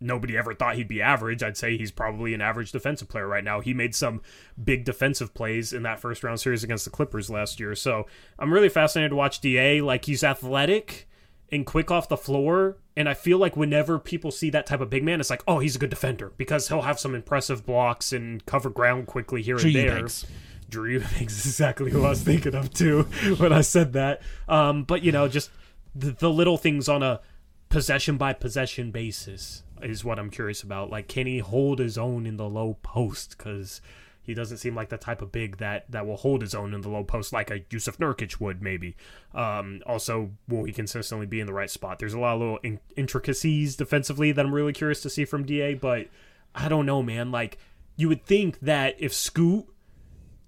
[0.00, 1.40] nobody ever thought he'd be average.
[1.40, 3.60] I'd say he's probably an average defensive player right now.
[3.60, 4.20] He made some
[4.64, 7.76] big defensive plays in that first round series against the Clippers last year.
[7.76, 8.08] So
[8.40, 9.80] I'm really fascinated to watch DA.
[9.82, 11.06] Like he's athletic
[11.50, 12.78] and quick off the floor.
[12.96, 15.58] And I feel like whenever people see that type of big man, it's like, oh,
[15.58, 19.56] he's a good defender because he'll have some impressive blocks and cover ground quickly here
[19.56, 19.86] Drew and there.
[19.96, 20.26] Eubanks.
[20.68, 23.02] Drew Eubanks exactly who I was thinking of too
[23.38, 24.22] when I said that.
[24.48, 25.50] Um, but you know, just
[25.94, 27.20] the, the little things on a
[27.68, 30.90] possession by possession basis is what I'm curious about.
[30.90, 33.36] Like, can he hold his own in the low post?
[33.36, 33.80] Because
[34.24, 36.80] he doesn't seem like the type of big that that will hold his own in
[36.80, 38.96] the low post like a Jusuf Nurkic would maybe.
[39.34, 41.98] Um, also, will he consistently be in the right spot?
[41.98, 45.44] There's a lot of little in- intricacies defensively that I'm really curious to see from
[45.44, 46.08] Da, but
[46.54, 47.30] I don't know, man.
[47.30, 47.58] Like
[47.96, 49.66] you would think that if Scoot,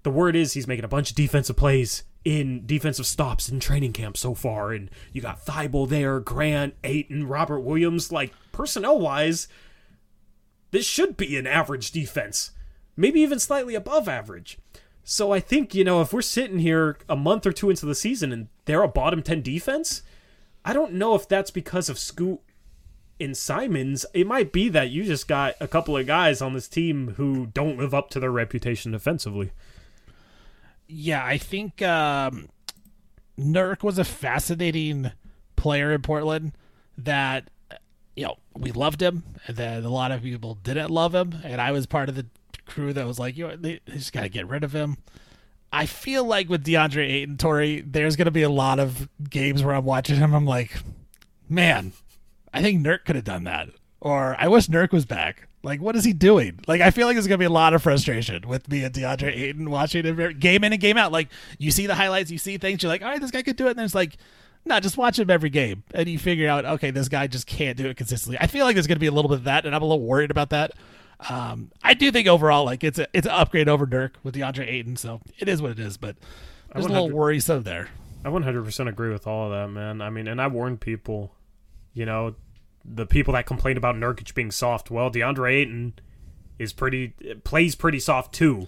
[0.01, 3.93] the word is he's making a bunch of defensive plays in defensive stops in training
[3.93, 8.11] camp so far, and you got Thybulle there, Grant, Ayton, Robert Williams.
[8.11, 9.47] Like personnel wise,
[10.71, 12.51] this should be an average defense
[12.97, 14.57] maybe even slightly above average.
[15.03, 17.95] So I think, you know, if we're sitting here a month or two into the
[17.95, 20.01] season and they're a bottom 10 defense,
[20.65, 22.41] I don't know if that's because of Scoot
[23.17, 24.05] and Simons.
[24.13, 27.45] It might be that you just got a couple of guys on this team who
[27.45, 29.51] don't live up to their reputation defensively.
[30.87, 32.49] Yeah, I think um,
[33.39, 35.11] Nurk was a fascinating
[35.55, 36.51] player in Portland
[36.97, 37.49] that
[38.17, 41.61] you know, we loved him, and then a lot of people didn't love him, and
[41.61, 42.25] I was part of the
[42.67, 44.97] crew that was like, you know, they, they just got to get rid of him.
[45.71, 49.63] I feel like with DeAndre Ayton, Torey, there's going to be a lot of games
[49.63, 50.33] where I'm watching him.
[50.33, 50.77] I'm like,
[51.49, 51.93] man,
[52.53, 53.69] I think Nurk could have done that.
[53.99, 55.47] Or I wish Nurk was back.
[55.63, 56.59] Like, what is he doing?
[56.67, 58.93] Like, I feel like there's going to be a lot of frustration with me and
[58.93, 61.11] DeAndre Ayton watching him game in and game out.
[61.11, 63.57] Like, you see the highlights, you see things, you're like, all right, this guy could
[63.57, 63.71] do it.
[63.71, 64.17] And then it's like,
[64.63, 65.83] no, just watch him every game.
[65.93, 68.37] And you figure out, okay, this guy just can't do it consistently.
[68.39, 69.85] I feel like there's going to be a little bit of that, and I'm a
[69.85, 70.71] little worried about that.
[71.29, 74.67] Um, I do think overall, like it's a it's an upgrade over Dirk with DeAndre
[74.67, 75.97] Ayton, so it is what it is.
[75.97, 76.15] But
[76.73, 77.89] there's a little worrisome there.
[78.23, 80.01] I 100% agree with all of that, man.
[80.01, 81.33] I mean, and I warned people,
[81.93, 82.35] you know,
[82.83, 84.91] the people that complain about Nurkic being soft.
[84.91, 85.93] Well, DeAndre Ayton
[86.59, 87.13] is pretty
[87.43, 88.67] plays pretty soft too.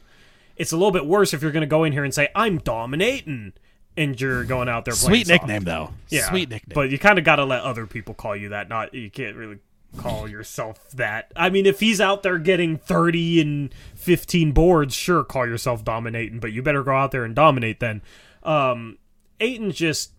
[0.56, 2.58] It's a little bit worse if you're going to go in here and say I'm
[2.58, 3.54] dominating
[3.96, 4.94] and you're going out there.
[4.94, 5.42] Sweet soft.
[5.42, 5.94] nickname though.
[6.10, 6.74] Yeah, sweet nickname.
[6.74, 8.70] But you kind of got to let other people call you that.
[8.70, 9.60] Not you can't really
[9.98, 11.32] call yourself that.
[11.36, 16.40] I mean, if he's out there getting 30 and 15 boards, sure, call yourself dominating,
[16.40, 18.02] but you better go out there and dominate then.
[18.44, 18.98] Um,
[19.40, 20.14] Ayton just,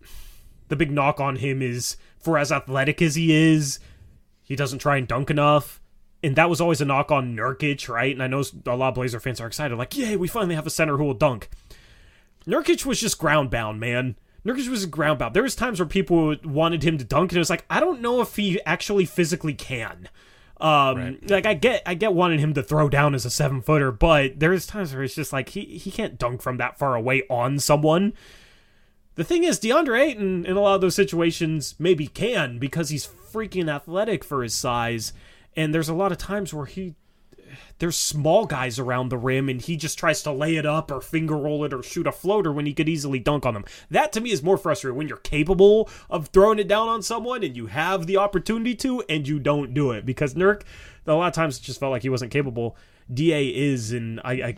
[0.67, 3.79] the big knock on him is for as athletic as he is,
[4.43, 5.79] he doesn't try and dunk enough.
[6.23, 8.13] And that was always a knock on Nurkic, right?
[8.13, 10.67] And I know a lot of Blazer fans are excited, like, yay, we finally have
[10.67, 11.49] a center who will dunk.
[12.45, 14.15] Nurkic was just ground bound, man.
[14.45, 15.35] Nurkic was a ground bound.
[15.35, 18.01] There was times where people wanted him to dunk, and it was like, I don't
[18.01, 20.09] know if he actually physically can.
[20.59, 21.29] Um, right.
[21.29, 24.39] like I get, I get wanting him to throw down as a seven footer, but
[24.39, 27.57] there's times where it's just like he he can't dunk from that far away on
[27.57, 28.13] someone.
[29.15, 33.07] The thing is, DeAndre Ayton in a lot of those situations maybe can because he's
[33.07, 35.13] freaking athletic for his size,
[35.55, 36.93] and there's a lot of times where he
[37.79, 41.01] there's small guys around the rim and he just tries to lay it up or
[41.01, 43.65] finger roll it or shoot a floater when he could easily dunk on them.
[43.89, 47.43] That to me is more frustrating when you're capable of throwing it down on someone
[47.43, 50.63] and you have the opportunity to and you don't do it because Nurk
[51.07, 52.77] a lot of times it just felt like he wasn't capable.
[53.11, 54.57] Da is and I, I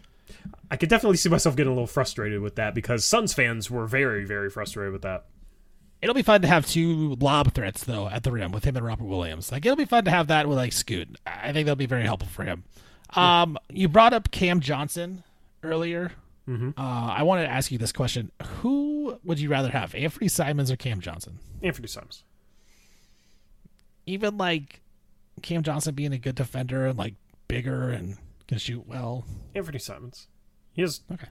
[0.72, 3.88] I could definitely see myself getting a little frustrated with that because Suns fans were
[3.88, 5.26] very very frustrated with that.
[6.04, 8.86] It'll be fun to have two lob threats though at the rim with him and
[8.86, 9.54] Robert Williams.
[9.54, 11.18] Like it'll be fun to have that with like Scoot.
[11.26, 12.66] I think that'll be very helpful for him.
[13.16, 15.24] Um, you brought up Cam Johnson
[15.64, 16.12] earlier.
[16.46, 16.72] Mm-hmm.
[16.78, 20.70] Uh, I wanted to ask you this question: Who would you rather have, Anthony Simons
[20.70, 21.40] or Cam Johnson?
[21.62, 22.24] Anthony Simons.
[24.06, 24.82] Even like
[25.42, 27.14] Cam Johnson being a good defender and like
[27.48, 28.18] bigger and
[28.50, 29.24] can shoot well.
[29.56, 30.28] Anthony Simons.
[30.74, 31.28] He has Okay.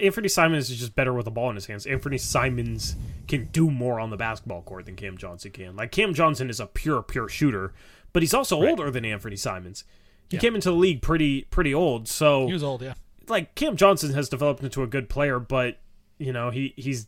[0.00, 1.86] Anthony Simons is just better with the ball in his hands.
[1.86, 2.96] Anthony Simons
[3.28, 5.76] can do more on the basketball court than Cam Johnson can.
[5.76, 7.72] Like Cam Johnson is a pure, pure shooter,
[8.12, 8.70] but he's also Right.
[8.70, 9.84] older than Anthony Simons.
[10.28, 10.40] He Yeah.
[10.40, 12.08] came into the league pretty, pretty old.
[12.08, 12.94] So He was old, yeah.
[13.28, 15.78] like Cam Johnson has developed into a good player, but
[16.18, 17.06] you know he he's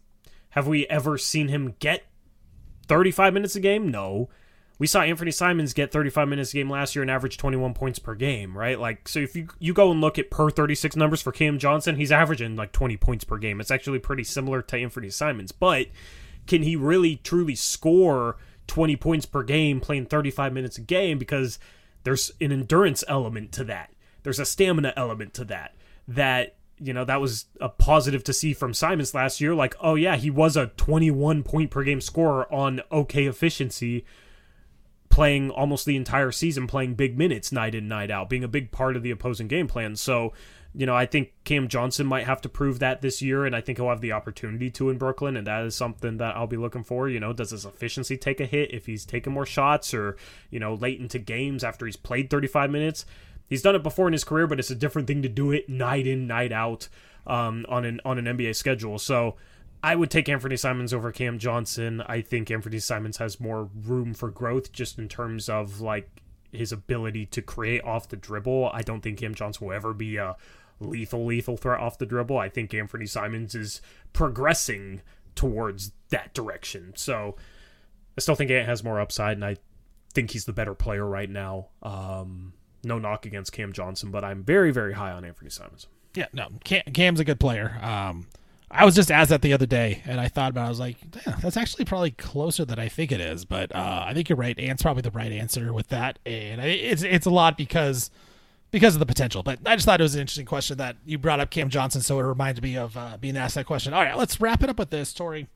[0.51, 2.05] have we ever seen him get
[2.87, 3.91] 35 minutes a game?
[3.91, 4.29] No.
[4.79, 7.99] We saw Anthony Simons get 35 minutes a game last year and average 21 points
[7.99, 8.79] per game, right?
[8.79, 11.97] Like so if you you go and look at per 36 numbers for Cam Johnson,
[11.97, 13.61] he's averaging like 20 points per game.
[13.61, 15.87] It's actually pretty similar to Anthony Simons, but
[16.47, 18.37] can he really truly score
[18.68, 21.59] 20 points per game playing 35 minutes a game because
[22.05, 23.91] there's an endurance element to that.
[24.22, 25.74] There's a stamina element to that.
[26.07, 29.55] That you know that was a positive to see from Simons last year.
[29.55, 34.05] Like, oh yeah, he was a 21 point per game scorer on okay efficiency,
[35.19, 38.71] playing almost the entire season, playing big minutes night in night out, being a big
[38.71, 39.97] part of the opposing game plan.
[39.97, 40.33] So,
[40.73, 43.61] you know, I think Cam Johnson might have to prove that this year, and I
[43.61, 46.57] think he'll have the opportunity to in Brooklyn, and that is something that I'll be
[46.57, 47.09] looking for.
[47.09, 50.16] You know, does his efficiency take a hit if he's taking more shots, or
[50.51, 53.05] you know, late into games after he's played 35 minutes?
[53.49, 55.69] He's done it before in his career, but it's a different thing to do it
[55.69, 56.87] night in, night out
[57.27, 59.01] um, on an on an NBA schedule.
[59.01, 59.35] So.
[59.83, 62.03] I would take Anthony Simons over Cam Johnson.
[62.07, 66.22] I think Anthony Simons has more room for growth just in terms of like
[66.53, 68.70] his ability to create off the dribble.
[68.72, 70.37] I don't think Cam Johnson will ever be a
[70.81, 72.39] lethal, lethal threat off the dribble.
[72.39, 73.81] I think Anthony Simons is
[74.12, 75.03] progressing
[75.35, 76.93] towards that direction.
[76.97, 77.37] So
[78.16, 79.57] I still think Ant has more upside, and I
[80.12, 81.68] think he's the better player right now.
[81.83, 85.87] Um, no knock against Cam Johnson, but I'm very, very high on Anthony Simons.
[86.14, 87.79] Yeah, no, Cam, Cam's a good player.
[87.83, 88.26] Um,
[88.71, 90.64] I was just asked that the other day, and I thought about.
[90.64, 90.66] it.
[90.66, 90.97] I was like,
[91.27, 93.45] yeah, that's actually probably closer than I think it is.
[93.45, 94.59] But uh, I think you're right.
[94.59, 98.11] Ant's probably the right answer with that, and it's it's a lot because
[98.71, 99.43] because of the potential.
[99.43, 102.03] But I just thought it was an interesting question that you brought up Cam Johnson,
[102.03, 103.95] so it reminded me of uh, being asked that question.
[103.95, 105.47] All right, let's wrap it up with this, Torey.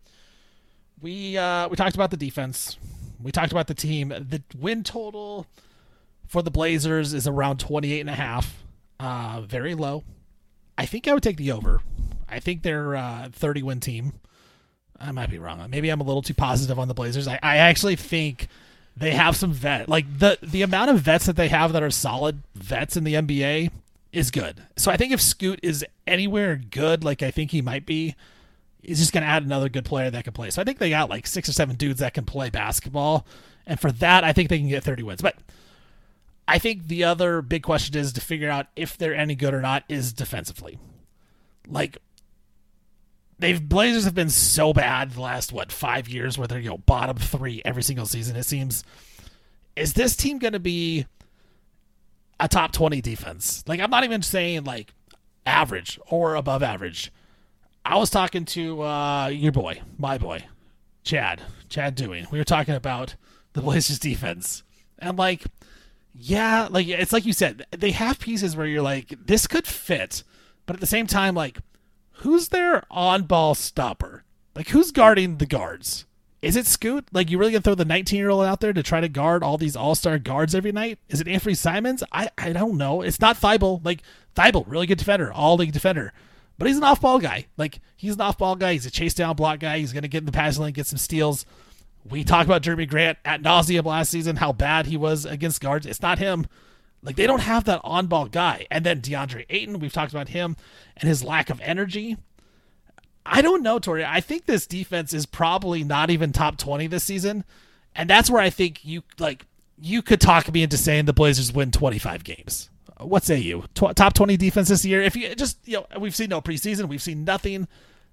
[1.00, 2.78] We uh, we talked about the defense.
[3.22, 4.08] We talked about the team.
[4.08, 5.46] The win total
[6.26, 8.64] for the Blazers is around 28 and a half.
[8.98, 10.02] Uh, very low.
[10.78, 11.82] I think I would take the over.
[12.32, 14.14] I think they're uh, a 30 win team.
[14.98, 15.64] I might be wrong.
[15.68, 17.26] Maybe I'm a little too positive on the Blazers.
[17.28, 18.48] I, I actually think
[18.96, 21.90] they have some vet like the the amount of vets that they have that are
[21.90, 23.70] solid vets in the NBA
[24.12, 24.62] is good.
[24.76, 28.14] So I think if Scoot is anywhere good, like I think he might be,
[28.82, 30.50] he's just going to add another good player that can play.
[30.50, 33.26] So I think they got like six or seven dudes that can play basketball,
[33.66, 35.22] and for that, I think they can get 30 wins.
[35.22, 35.36] But
[36.46, 39.62] I think the other big question is to figure out if they're any good or
[39.62, 40.78] not is defensively.
[41.66, 41.98] Like
[43.42, 46.78] they've Blazers have been so bad the last what five years where they're you know
[46.78, 48.36] bottom three every single season.
[48.36, 48.84] It seems.
[49.74, 51.06] Is this team going to be
[52.40, 53.64] a top twenty defense?
[53.66, 54.94] Like I'm not even saying like
[55.44, 57.12] average or above average.
[57.84, 60.44] I was talking to uh, your boy, my boy,
[61.02, 62.26] Chad, Chad Dewey.
[62.30, 63.16] We were talking about
[63.54, 64.62] the Blazers defense,
[65.00, 65.42] and like,
[66.14, 70.22] yeah, like it's like you said, they have pieces where you're like, this could fit,
[70.64, 71.58] but at the same time, like,
[72.22, 74.24] who's their on-ball stopper?
[74.54, 76.06] Like, who's guarding the guards?
[76.40, 77.06] Is it Scoot?
[77.12, 79.42] Like, you really gonna throw the 19 year old out there to try to guard
[79.42, 80.98] all these all star guards every night?
[81.08, 82.02] Is it Anthony Simons?
[82.10, 83.02] I, I don't know.
[83.02, 83.84] It's not Thybulle.
[83.84, 84.02] Like,
[84.34, 86.12] Thybulle, really good defender, all league defender.
[86.58, 87.46] But he's an off ball guy.
[87.56, 88.72] Like, he's an off ball guy.
[88.72, 89.78] He's a chase down block guy.
[89.78, 91.46] He's gonna get in the passing lane, get some steals.
[92.08, 95.86] We talked about Jerami Grant at nauseum last season, how bad he was against guards.
[95.86, 96.46] It's not him.
[97.02, 98.66] Like they don't have that on ball guy.
[98.70, 100.56] And then DeAndre Ayton, we've talked about him
[100.96, 102.16] and his lack of energy.
[103.26, 104.04] I don't know, Torey.
[104.04, 107.44] I think this defense is probably not even top 20 this season.
[107.94, 109.46] And that's where I think you like
[109.80, 112.70] you could talk me into saying the Blazers win 25 games.
[112.98, 113.64] What say you?
[113.74, 115.02] Tw- top 20 defense this year?
[115.02, 117.66] If you just, you know, we've seen no preseason, we've seen nothing.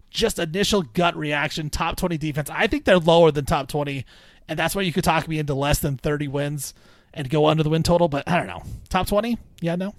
[0.09, 2.49] just initial gut reaction, top 20 defense.
[2.49, 4.05] I think they're lower than top 20,
[4.47, 6.73] and that's why you could talk me into less than 30 wins
[7.13, 8.07] and go under the win total.
[8.07, 9.37] But I don't know, top 20?
[9.61, 9.93] Yeah, no.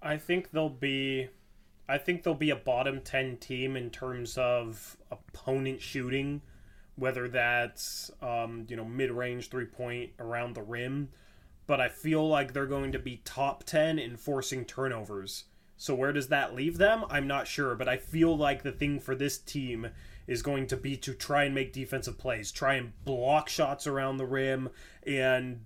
[0.00, 1.28] I think they'll be.
[1.88, 6.40] I think they'll be a bottom 10 team in terms of opponent shooting,
[6.96, 11.10] whether that's, um, you know, mid range three point around the rim.
[11.66, 15.44] But I feel like they're going to be top 10 in forcing turnovers.
[15.76, 17.04] So where does that leave them?
[17.10, 19.88] I'm not sure, but I feel like the thing for this team
[20.26, 24.16] is going to be to try and make defensive plays, try and block shots around
[24.16, 24.70] the rim,
[25.04, 25.64] and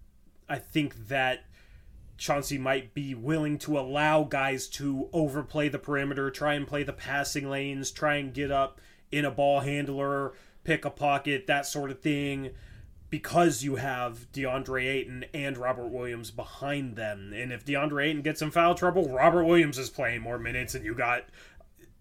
[0.49, 1.45] I think that
[2.19, 6.93] Chauncey might be willing to allow guys to overplay the perimeter, try and play the
[6.93, 8.81] passing lanes, try and get up
[9.13, 10.33] in a ball handler,
[10.65, 12.51] pick a pocket, that sort of thing,
[13.11, 17.33] because you have DeAndre Ayton and Robert Williams behind them.
[17.35, 20.85] And if DeAndre Ayton gets in foul trouble, Robert Williams is playing more minutes, and
[20.85, 21.25] you got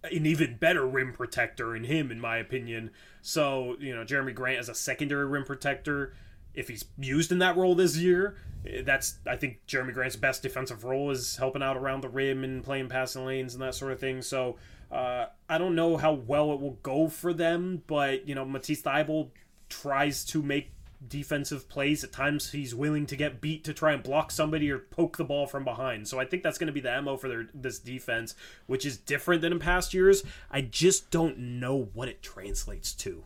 [0.03, 2.91] an even better rim protector in him, in my opinion.
[3.21, 6.13] So, you know, Jerami Grant as a secondary rim protector
[6.55, 8.37] if he's used in that role this year,
[8.83, 12.63] that's I think Jerami Grant's best defensive role is helping out around the rim and
[12.63, 14.21] playing passing lanes and that sort of thing.
[14.21, 14.57] So
[14.91, 18.81] uh, I don't know how well it will go for them, but you know Matisse
[18.81, 19.29] Thybulle
[19.69, 20.71] tries to make
[21.07, 22.03] defensive plays.
[22.03, 25.23] At times he's willing to get beat to try and block somebody or poke the
[25.23, 26.07] ball from behind.
[26.07, 28.35] So I think that's going to be the mo for their this defense,
[28.65, 30.23] which is different than in past years.
[30.49, 33.25] I just don't know what it translates to.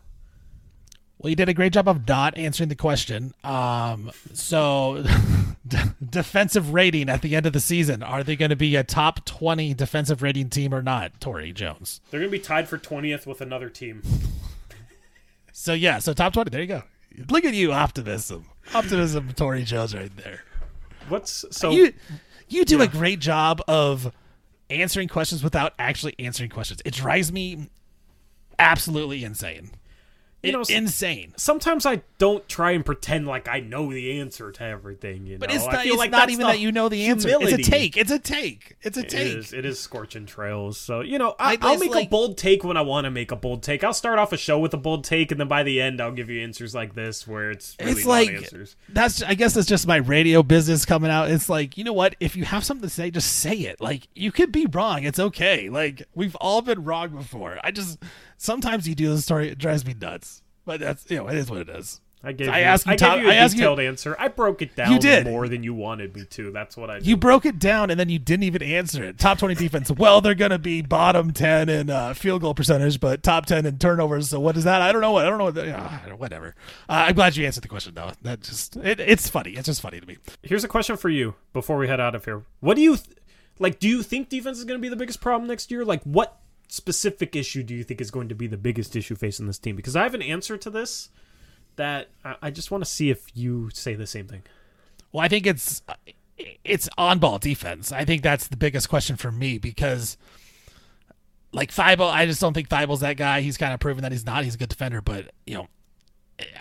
[1.20, 3.34] Well, you did a great job of not answering the question.
[3.44, 5.04] Um, so,
[5.68, 5.78] d-
[6.10, 9.26] defensive rating at the end of the season, are they going to be a top
[9.26, 12.00] 20 defensive rating team or not, Torey Jones?
[12.10, 14.02] They're going to be tied for 20th with another team.
[15.52, 16.52] so, yeah, so top 20.
[16.52, 16.84] There you go.
[17.30, 18.46] Look at you, optimism.
[18.74, 20.46] Optimism, Torey Jones right there.
[21.10, 21.72] What's so.
[21.72, 21.92] You,
[22.48, 22.84] you do yeah.
[22.84, 24.14] a great job of
[24.70, 26.82] answering questions without actually answering questions.
[26.86, 27.70] It drives me
[28.58, 29.72] absolutely insane
[30.42, 31.34] you know, insane.
[31.36, 35.26] Sometimes I don't try and pretend like I know the answer to everything.
[35.26, 37.28] You know, but it's not, it's like not even that you know the answer.
[37.28, 37.56] Humility.
[37.56, 37.98] It's a take.
[37.98, 38.78] It's a take.
[38.82, 39.34] It's a take.
[39.34, 40.78] It is, it is scorching trails.
[40.78, 43.32] So you know, I, will make like, a bold take when I want to make
[43.32, 43.84] a bold take.
[43.84, 46.12] I'll start off a show with a bold take, and then by the end, I'll
[46.12, 48.78] give you answers like this, where it's really it's like answers.
[48.88, 51.30] That's I guess that's just my radio business coming out.
[51.30, 52.16] It's like you know what?
[52.22, 53.82] If you have something to say, just say it.
[53.82, 55.04] Like you could be wrong.
[55.04, 55.70] It's okay.
[55.70, 57.60] Like we've all been wrong before.
[57.62, 58.00] I just
[58.40, 59.50] sometimes you do the story.
[59.50, 60.42] It drives me nuts.
[60.66, 62.02] But that's you know it is what it is.
[62.22, 64.16] I gave I you, asked you, I top, gave you a I detailed you, answer.
[64.20, 65.26] I broke it down you did.
[65.26, 66.52] more than you wanted me to.
[66.52, 67.08] That's what I did.
[67.08, 69.18] You broke it down and then you didn't even answer it.
[69.18, 69.90] Top 20 defense.
[69.90, 73.66] Well, they're going to be bottom 10 in uh, field goal percentage, but top 10
[73.66, 74.30] in turnovers.
[74.30, 74.82] So what is that?
[74.82, 75.14] I don't know.
[75.14, 75.46] What I don't know.
[75.46, 76.56] What the, uh, whatever.
[76.90, 78.12] Uh, I'm glad you answered the question, though.
[78.22, 79.52] That just, it, it's funny.
[79.52, 80.18] It's just funny to me.
[80.44, 82.44] Here's a question for you before we head out of here.
[82.60, 83.16] What do you, th-
[83.60, 85.86] like, do you think defense is going to be the biggest problem next year?
[85.86, 86.38] Like, what
[86.70, 89.76] specific issue do you think is going to be the biggest issue facing this team?
[89.76, 91.10] Because I have an answer to this
[91.76, 92.10] that
[92.42, 94.44] I just want to see if you say the same thing.
[95.12, 95.82] Well, I think it's
[96.64, 97.92] it's on ball defense.
[97.92, 100.18] I think that's the biggest question for me because
[101.52, 103.42] like Thybulle, I just don't think Thybulle's that guy.
[103.42, 104.44] He's kind of proven that he's not.
[104.44, 105.68] He's a good defender, but you know,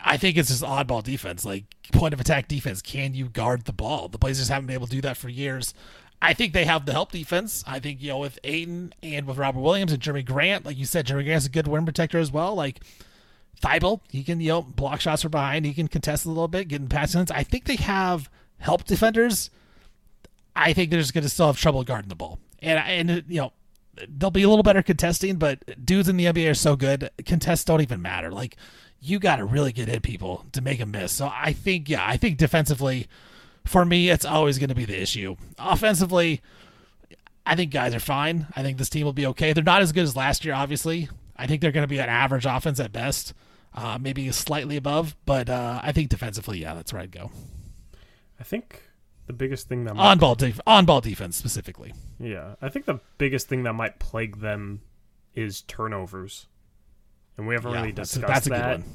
[0.04, 2.80] I think it's just oddball defense, like point of attack defense.
[2.82, 4.08] Can you guard the ball?
[4.08, 5.74] The Blazers haven't been able to do that for years.
[6.20, 7.62] I think they have the help defense.
[7.66, 10.84] I think you know with Ayton and with Robert Williams and Jerami Grant, like you
[10.84, 12.54] said, Jerami Grant's a good rim protector as well.
[12.54, 12.80] Like
[13.60, 15.64] Thybulle, he can you know block shots from behind.
[15.64, 19.50] He can contest a little bit, getting passing I think they have help defenders.
[20.56, 23.40] I think they're just going to still have trouble guarding the ball, and and you
[23.40, 23.52] know
[24.08, 25.36] they'll be a little better contesting.
[25.36, 28.32] But dudes in the NBA are so good, contests don't even matter.
[28.32, 28.56] Like
[29.00, 31.12] you got to really get in people to make a miss.
[31.12, 33.06] So I think yeah, I think defensively,
[33.64, 35.36] for me, it's always going to be the issue.
[35.58, 36.40] Offensively.
[37.44, 38.46] I think guys are fine.
[38.54, 39.52] I think this team will be okay.
[39.54, 41.08] They're not as good as last year, obviously.
[41.36, 43.32] I think they're going to be an average offense at best
[43.74, 45.16] uh, maybe slightly above.
[45.24, 47.30] But uh, I think defensively, yeah, that's where I'd go.
[48.40, 48.82] I think
[49.26, 51.92] the biggest thing that might on ball def- on ball defense specifically.
[52.18, 54.82] Yeah, I think the biggest thing that might plague them
[55.34, 56.46] is turnovers,
[57.36, 58.26] and we haven't yeah, really discussed that.
[58.26, 58.88] that's a, that's that.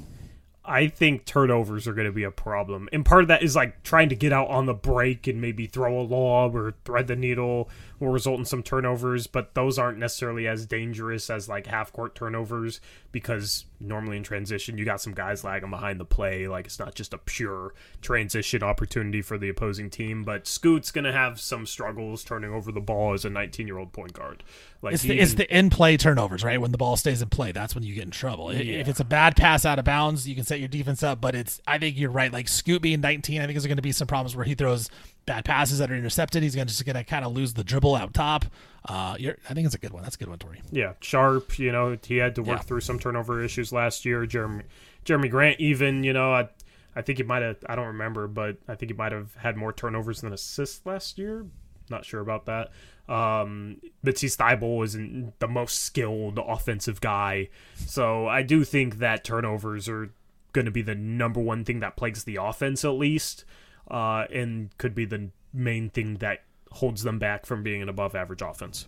[0.66, 2.88] I think turnovers are going to be a problem.
[2.93, 5.68] And part of that is like trying to get out on the break and maybe
[5.68, 7.70] throw a lob or thread the needle
[8.04, 12.16] will result in some turnovers, but those aren't necessarily as dangerous as like half court
[12.16, 12.82] turnovers
[13.12, 16.47] because normally in transition you got some guys lagging behind the play.
[16.47, 21.12] Like it's not just a pure transition opportunity for the opposing team, but Scoot's to
[21.12, 24.43] have some struggles turning over the ball as a 19 year old point guard.
[24.82, 26.60] Like it's the, it's the in play turnovers, right?
[26.60, 28.54] When the ball stays in play, that's when you get in trouble.
[28.54, 28.80] Yeah.
[28.80, 31.22] If it's a bad pass out of bounds, you can set your defense up.
[31.22, 32.32] But it's I think you're right.
[32.32, 34.89] Like Scoot being 19, I think there's going to be some problems where he throws
[35.26, 36.44] bad passes that are intercepted.
[36.44, 38.46] He's gonna just going to kind of lose the dribble out top.
[38.88, 40.04] Uh, I think it's a good one.
[40.04, 40.60] That's a good one, Torey.
[40.72, 41.58] Yeah, Sharpe.
[41.58, 42.64] You know, he had to work Yeah.
[42.64, 44.26] through some turnover issues last year.
[44.26, 44.64] Jerami
[45.06, 46.50] Jerami Grant, even you know, I
[46.96, 47.58] I think he might have.
[47.68, 51.18] I don't remember, but I think he might have had more turnovers than assists last
[51.18, 51.46] year.
[51.90, 52.72] Not sure about that.
[53.10, 59.90] Um, Matisse Thybulle isn't the most skilled offensive guy, so I do think that turnovers
[59.90, 60.12] are
[60.54, 63.44] going to be the number one thing that plagues the offense at least,
[63.90, 68.16] uh, and could be the main thing that holds them back from being an above
[68.16, 68.88] average offense.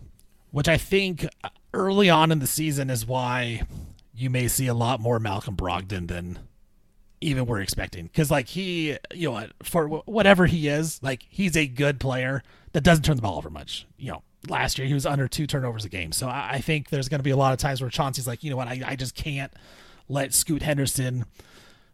[0.50, 1.26] which I think
[1.74, 3.62] early on in the season is why
[4.14, 6.38] you may see a lot more Malcolm Brogdon than
[7.20, 8.06] even we're expecting.
[8.06, 12.42] Because like he, you know, for whatever he is, like he's a good player
[12.72, 13.86] that doesn't turn the ball over much.
[13.98, 16.88] You know, last year he was under two turnovers a game, so I, I think
[16.88, 18.80] there's going to be a lot of times where Chauncey's like, you know what, I,
[18.86, 19.52] I just can't
[20.08, 21.24] let Scoot Henderson,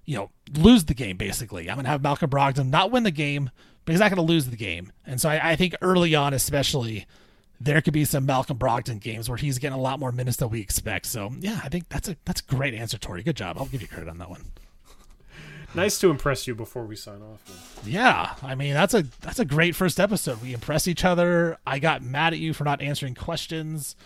[0.04, 1.16] you know, lose the game.
[1.16, 3.50] Basically, I'm going to have Malcolm Brogdon not win the game,
[3.84, 4.92] but he's not going to lose the game.
[5.06, 7.06] And so I, I think early on, especially
[7.60, 10.50] there could be some Malcolm Brogdon games where he's getting a lot more minutes than
[10.50, 11.06] we expect.
[11.06, 13.24] So yeah, I think that's a that's a great answer, Torey.
[13.24, 13.56] Good job.
[13.58, 14.44] I'll give you credit on that one.
[15.74, 17.82] Nice to impress you before we sign off.
[17.82, 17.94] man.
[17.94, 20.42] Yeah, I mean that's a that's a great first episode.
[20.42, 21.56] We impressed each other.
[21.66, 23.96] I got mad at you for not answering questions.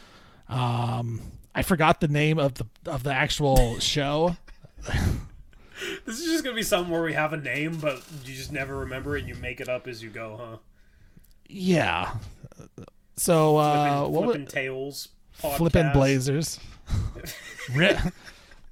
[0.49, 1.21] Um,
[1.57, 4.37] I forgot the name of the of the actual show.
[6.07, 8.79] This is just gonna be something where we have a name, but you just never
[8.79, 10.57] remember it, and you make it up as you go, huh?
[11.49, 12.15] Yeah.
[13.17, 16.61] So uh, Flippin', what was flippin' tails, flipping blazers?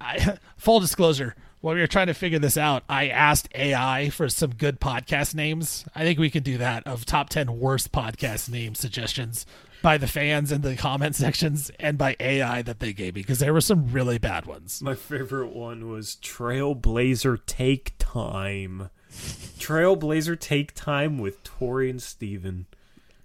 [0.01, 1.35] I, full disclosure.
[1.61, 5.33] While we were trying to figure this out, I asked AI for some good podcast
[5.33, 5.83] names.
[5.95, 9.47] I think we could do that of top 10 worst podcast name suggestions
[9.85, 13.37] by the fans in the comment sections and by AI that they gave me because
[13.37, 14.81] there were some really bad ones.
[14.81, 18.89] My favorite one was Trailblazer Take Time.
[19.11, 22.65] Trailblazer Take Time with Torey and Steven.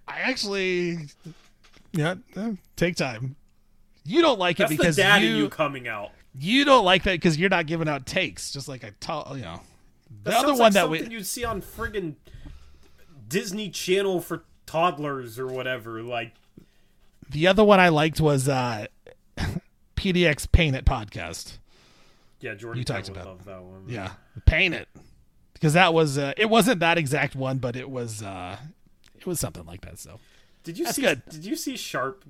[0.07, 0.99] I actually,
[1.93, 2.15] yeah,
[2.75, 3.37] take time.
[4.05, 6.11] You don't like it because the dad you, you coming out.
[6.37, 9.41] you don't like that because you're not giving out takes, just like I tell you
[9.41, 9.61] know.
[10.23, 12.17] The That other one like that we you'd see on friggin'
[13.27, 16.03] Disney Channel for toddlers or whatever.
[16.03, 16.35] Like,
[17.31, 18.87] The other one I liked was uh,
[19.95, 21.57] PDX Paint It podcast.
[22.39, 23.85] yeah, Jordan You talked about- love that one.
[23.87, 24.11] Yeah,
[24.45, 24.87] Paint It,
[25.53, 28.57] because that was uh, it wasn't that exact one, but it was uh,
[29.17, 29.99] it was something like that.
[29.99, 30.19] So
[30.63, 31.01] Did you That's see?
[31.03, 31.21] good.
[31.29, 32.25] Did you see Sharpe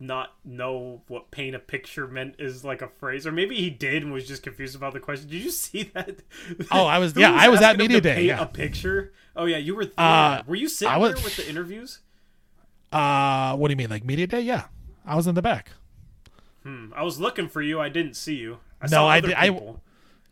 [0.00, 4.04] not know what paint a picture meant is like a phrase, or maybe he did
[4.04, 5.28] and was just confused about the question?
[5.28, 6.20] Did you see that?
[6.70, 8.42] Oh, I was- yeah, I was at media day, paint yeah.
[8.42, 9.12] a picture.
[9.36, 9.84] Oh yeah, you were.
[9.84, 9.94] There.
[9.98, 11.98] Uh, were you sitting I was- there with the interviews?
[12.92, 14.40] Uh, what do you mean, like media day?
[14.40, 14.64] Yeah,
[15.04, 15.70] I was in the back.
[16.62, 17.80] Hmm, I was looking for you.
[17.80, 18.58] I didn't see you.
[18.80, 19.74] I No, I I-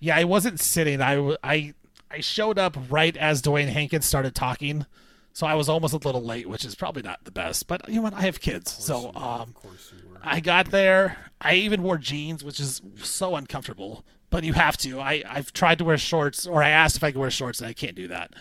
[0.00, 1.00] Yeah, I wasn't sitting.
[1.00, 1.74] I I
[2.10, 4.86] I showed up right as Dwayne Hankins started talking,
[5.32, 7.66] so I was almost a little late, which is probably not the best.
[7.66, 8.14] But you know what?
[8.14, 10.18] I have kids, so um, of course you were.
[10.22, 11.18] I got there.
[11.40, 14.04] I even wore jeans, which is so uncomfortable.
[14.28, 15.00] But you have to.
[15.00, 17.68] I I've tried to wear shorts, or I asked if I could wear shorts, and
[17.68, 18.34] I can't do that.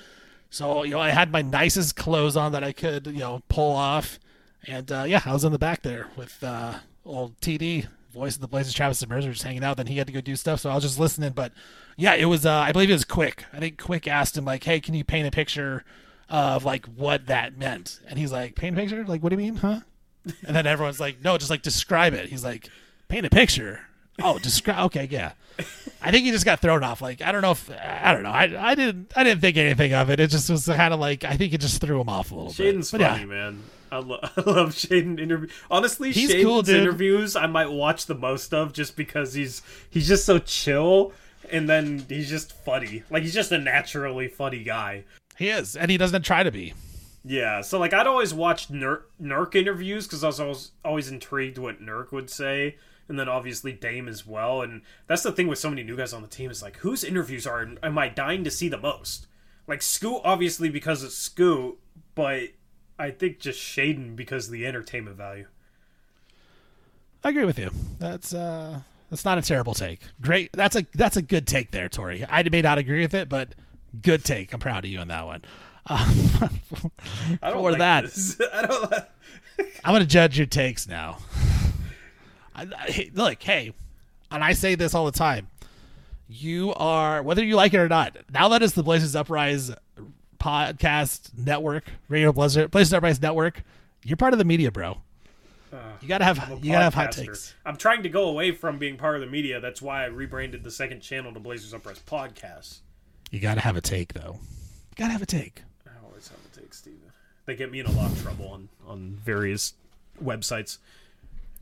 [0.49, 3.73] So you know, I had my nicest clothes on that I could you know pull
[3.75, 4.19] off,
[4.67, 6.75] and uh, yeah, I was in the back there with uh,
[7.05, 9.77] old TD, voice of the Blazers, Travis Demers, just hanging out.
[9.77, 11.33] Then he had to go do stuff, so I was just listening.
[11.33, 11.51] But
[11.97, 12.45] yeah, it was.
[12.45, 13.45] Uh, I believe it was Quick.
[13.53, 15.83] I think Quick asked him like, "Hey, can you paint a picture
[16.29, 19.05] of like what that meant?" And he's like, "Paint a picture?
[19.05, 19.81] Like, what do you mean, huh?"
[20.45, 22.69] And then everyone's like, "No, just like describe it." He's like,
[23.09, 23.81] "Paint a picture."
[24.21, 24.85] Oh, describe.
[24.87, 25.33] Okay, yeah.
[26.01, 27.01] I think he just got thrown off.
[27.01, 28.29] Like I don't know if I don't know.
[28.29, 30.19] I, I didn't I didn't think anything of it.
[30.19, 32.51] It just was kind of like I think it just threw him off a little
[32.51, 32.99] Shaedon's bit.
[32.99, 33.63] But funny, yeah, man.
[33.91, 35.47] I, lo- I love Shaedon interview.
[35.71, 40.07] Honestly, He's Shaedon's cool, interviews I might watch the most of just because he's he's
[40.07, 41.13] just so chill,
[41.49, 43.03] and then he's just funny.
[43.09, 45.05] Like he's just a naturally funny guy.
[45.37, 46.73] he is, and he doesn't try to be.
[47.23, 51.57] Yeah, so like I'd always watch Nurk, Nurk interviews because I was always, always intrigued
[51.57, 52.75] what Nurk would say,
[53.07, 54.61] and then obviously Dame as well.
[54.61, 57.03] And that's the thing with so many new guys on the team is like whose
[57.03, 59.27] interviews are am I dying to see the most?
[59.67, 61.77] Like Scoot, obviously because it's Scoot,
[62.13, 62.49] but
[62.97, 65.47] I think just Shaedon because of the entertainment value.
[67.23, 67.71] I agree with you.
[67.99, 70.01] That's uh that's not a terrible take.
[70.21, 70.51] Great.
[70.53, 72.25] That's a that's a good take there, Torey.
[72.29, 73.55] I may not agree with it, but
[74.01, 74.53] good take.
[74.53, 75.41] I'm proud of you on that one.
[75.87, 76.49] Um,
[77.43, 78.41] I don't for like that, this.
[78.53, 78.93] I don't.
[79.83, 81.19] I'm to judge your takes now.
[82.55, 83.73] I, I, look, hey,
[84.31, 85.49] and I say this all the time.
[86.27, 89.71] You are, whether you like it or not, now that is the Blazers Uprise
[90.39, 93.63] podcast network, Radio Blazers, Blazers Uprise network,
[94.03, 94.97] you're part of the media, bro.
[95.73, 97.53] Uh, you gotta have you gotta have hot takes.
[97.65, 99.59] I'm trying to go away from being part of the media.
[99.59, 102.79] That's why I rebranded the second channel to Blazers Uprise Podcast.
[103.31, 104.39] You gotta have a take though.
[104.41, 105.63] You gotta have a take.
[105.85, 107.01] I always have a take, Steven.
[107.45, 109.73] They get me in a lot of trouble on, on various
[110.23, 110.77] websites.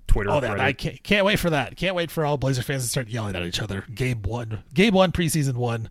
[0.07, 1.75] Twitter, Oh, that I can't, can't wait for that.
[1.75, 3.85] Can't wait for all Blazer fans to start yelling at each other.
[3.93, 5.89] Game one, game one, preseason one,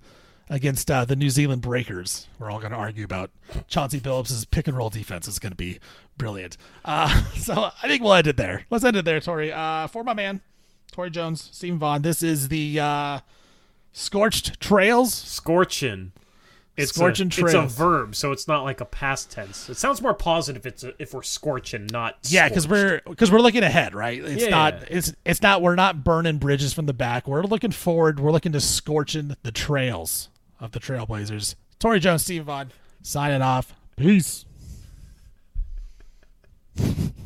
[0.48, 2.28] against uh, the New Zealand Breakers.
[2.38, 3.30] We're all going to argue about
[3.68, 5.26] Chauncey Billups' pick and roll defense.
[5.26, 5.78] is going to be
[6.18, 6.56] brilliant.
[6.84, 8.66] Uh, so I think we'll end it there.
[8.70, 9.52] Let's end it there, Torey.
[9.52, 10.40] Uh, for my man,
[10.92, 12.02] Torey Jones, Steven Vaughan.
[12.02, 13.20] This is the uh,
[13.92, 15.14] Scorched Trails.
[15.14, 16.10] Scorchin.
[16.74, 19.68] It's Scorchin' a, It's a verb, so it's not like a past tense.
[19.68, 23.30] It sounds more positive if it's a, if we're scorching, not Yeah, because we're because
[23.30, 24.22] we're looking ahead, right?
[24.24, 24.48] It's Yeah.
[24.50, 27.28] not it's it's not we're not burning bridges from the back.
[27.28, 28.20] We're looking forward.
[28.20, 31.56] We're looking to scorching the trails of the Trailblazers.
[31.78, 33.74] Torey Jones, Steve Vaughan, signing off.
[33.96, 34.46] Peace.